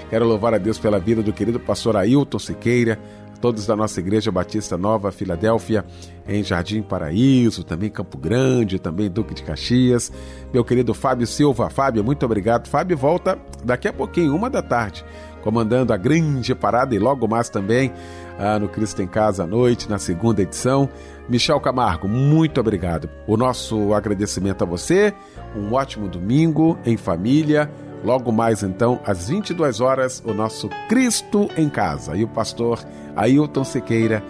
Quero 0.09 0.25
louvar 0.25 0.55
a 0.55 0.57
Deus 0.57 0.79
pela 0.79 0.99
vida 0.99 1.21
do 1.21 1.31
querido 1.31 1.59
pastor 1.59 1.95
Ailton 1.95 2.39
Siqueira, 2.39 2.99
todos 3.45 3.67
da 3.67 3.75
nossa 3.75 3.99
Igreja 3.99 4.31
Batista 4.31 4.75
Nova 4.75 5.11
Filadélfia, 5.11 5.85
em 6.27 6.43
Jardim 6.43 6.81
Paraíso, 6.81 7.63
também 7.63 7.91
Campo 7.91 8.17
Grande, 8.17 8.79
também 8.79 9.07
Duque 9.07 9.35
de 9.35 9.43
Caxias. 9.43 10.11
Meu 10.51 10.65
querido 10.65 10.95
Fábio 10.95 11.27
Silva. 11.27 11.69
Fábio, 11.69 12.03
muito 12.03 12.25
obrigado. 12.25 12.67
Fábio 12.67 12.97
volta 12.97 13.37
daqui 13.63 13.87
a 13.87 13.93
pouquinho, 13.93 14.35
uma 14.35 14.49
da 14.49 14.63
tarde, 14.63 15.05
comandando 15.43 15.93
a 15.93 15.97
grande 15.97 16.55
parada 16.55 16.95
e 16.95 16.97
logo 16.97 17.27
mais 17.27 17.47
também 17.47 17.93
ah, 18.39 18.57
no 18.57 18.67
Cristo 18.67 19.03
em 19.03 19.07
Casa 19.07 19.43
à 19.43 19.45
noite, 19.45 19.87
na 19.87 19.99
segunda 19.99 20.41
edição. 20.41 20.89
Michel 21.29 21.59
Camargo, 21.59 22.07
muito 22.07 22.59
obrigado. 22.59 23.07
O 23.27 23.37
nosso 23.37 23.93
agradecimento 23.93 24.63
a 24.63 24.65
você. 24.65 25.13
Um 25.55 25.71
ótimo 25.71 26.07
domingo 26.07 26.79
em 26.83 26.97
família. 26.97 27.69
Logo 28.05 28.31
mais 28.31 28.61
então, 28.61 28.99
às 29.03 29.29
22 29.29 29.81
horas, 29.81 30.21
o 30.23 30.31
nosso 30.31 30.69
Cristo 30.87 31.49
em 31.57 31.67
Casa. 31.67 32.15
E 32.15 32.23
o 32.23 32.27
pastor 32.27 32.79
Ailton 33.15 33.63
Sequeira 33.63 34.23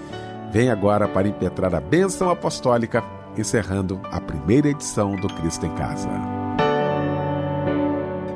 vem 0.50 0.70
agora 0.70 1.10
para 1.10 1.28
impetrar 1.28 1.76
a 1.76 1.82
bênção 1.82 2.30
apostólica, 2.30 3.04
encerrando 3.38 4.00
a 4.06 4.22
primeira 4.22 4.70
edição 4.70 5.14
do 5.18 5.28
Cristo 5.28 5.66
em 5.66 5.76
Casa. 5.76 6.10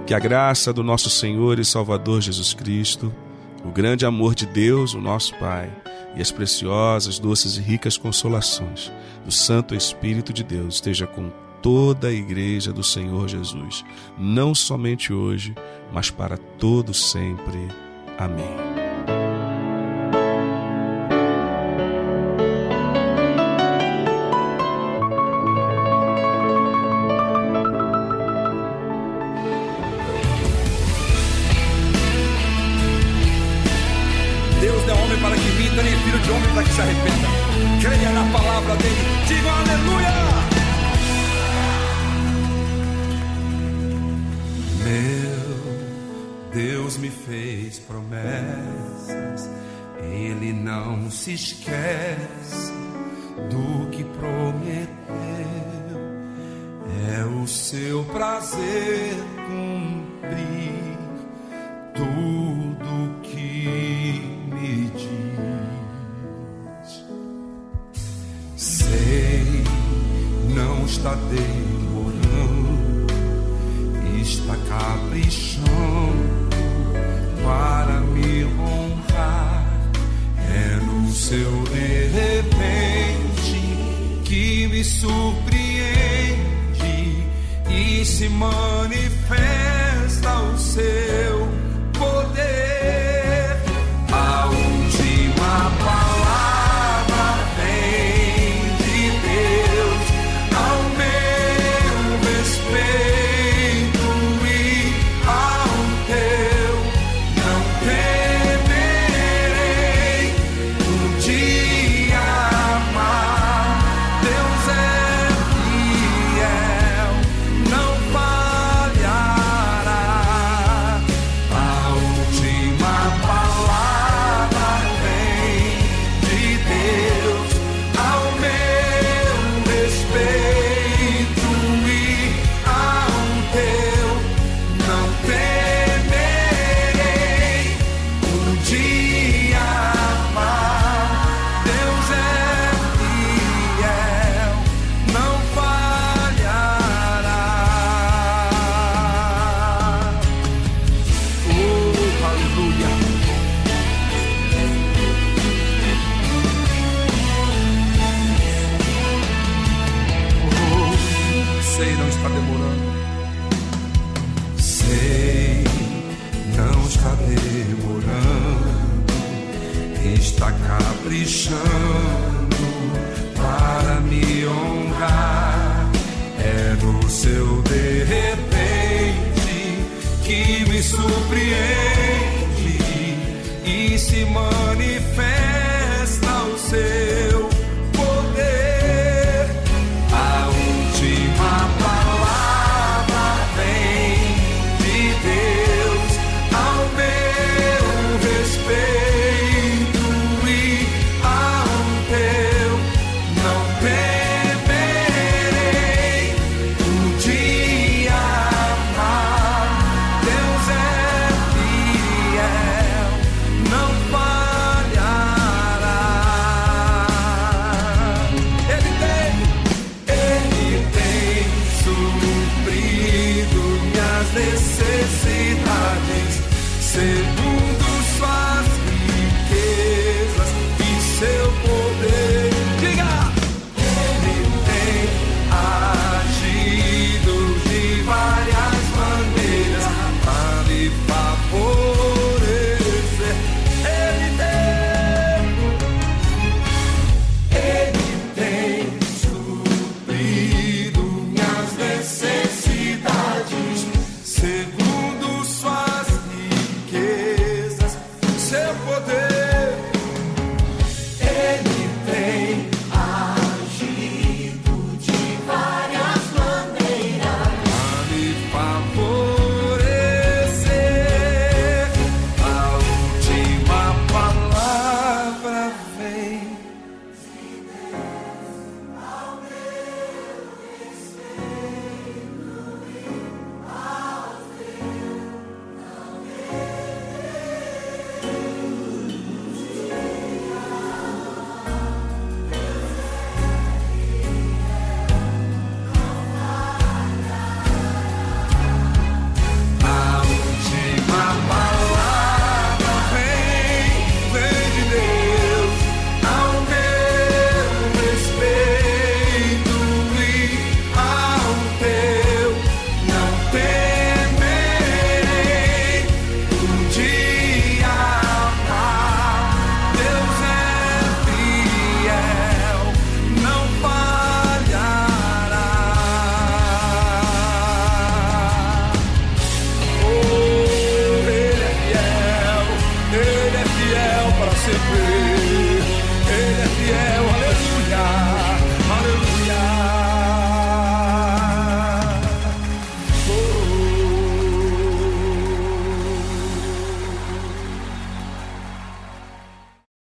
Que 0.06 0.14
a 0.14 0.20
graça 0.20 0.74
do 0.74 0.84
nosso 0.84 1.10
Senhor 1.10 1.58
e 1.58 1.64
Salvador 1.64 2.20
Jesus 2.20 2.54
Cristo, 2.54 3.10
o 3.64 3.70
grande 3.70 4.06
amor 4.06 4.36
de 4.36 4.46
Deus, 4.46 4.94
o 4.94 5.00
nosso 5.00 5.34
Pai, 5.38 5.72
e 6.18 6.22
as 6.22 6.32
preciosas, 6.32 7.18
doces 7.18 7.56
e 7.56 7.62
ricas 7.62 7.98
consolações 7.98 8.92
do 9.24 9.32
Santo 9.32 9.74
Espírito 9.74 10.34
de 10.34 10.44
Deus 10.44 10.76
esteja 10.76 11.08
com 11.08 11.32
toda 11.62 12.08
a 12.08 12.12
igreja 12.12 12.72
do 12.72 12.84
Senhor 12.84 13.28
Jesus, 13.28 13.84
não 14.18 14.56
somente 14.56 15.14
hoje, 15.14 15.56
mas 15.92 16.10
para 16.10 16.38
todo 16.38 16.94
sempre. 16.94 17.68
Amém. 18.18 18.79
Se 51.30 51.34
esquece 51.34 52.74
do 53.50 53.90
que 53.92 54.04
prometeu. 54.04 54.39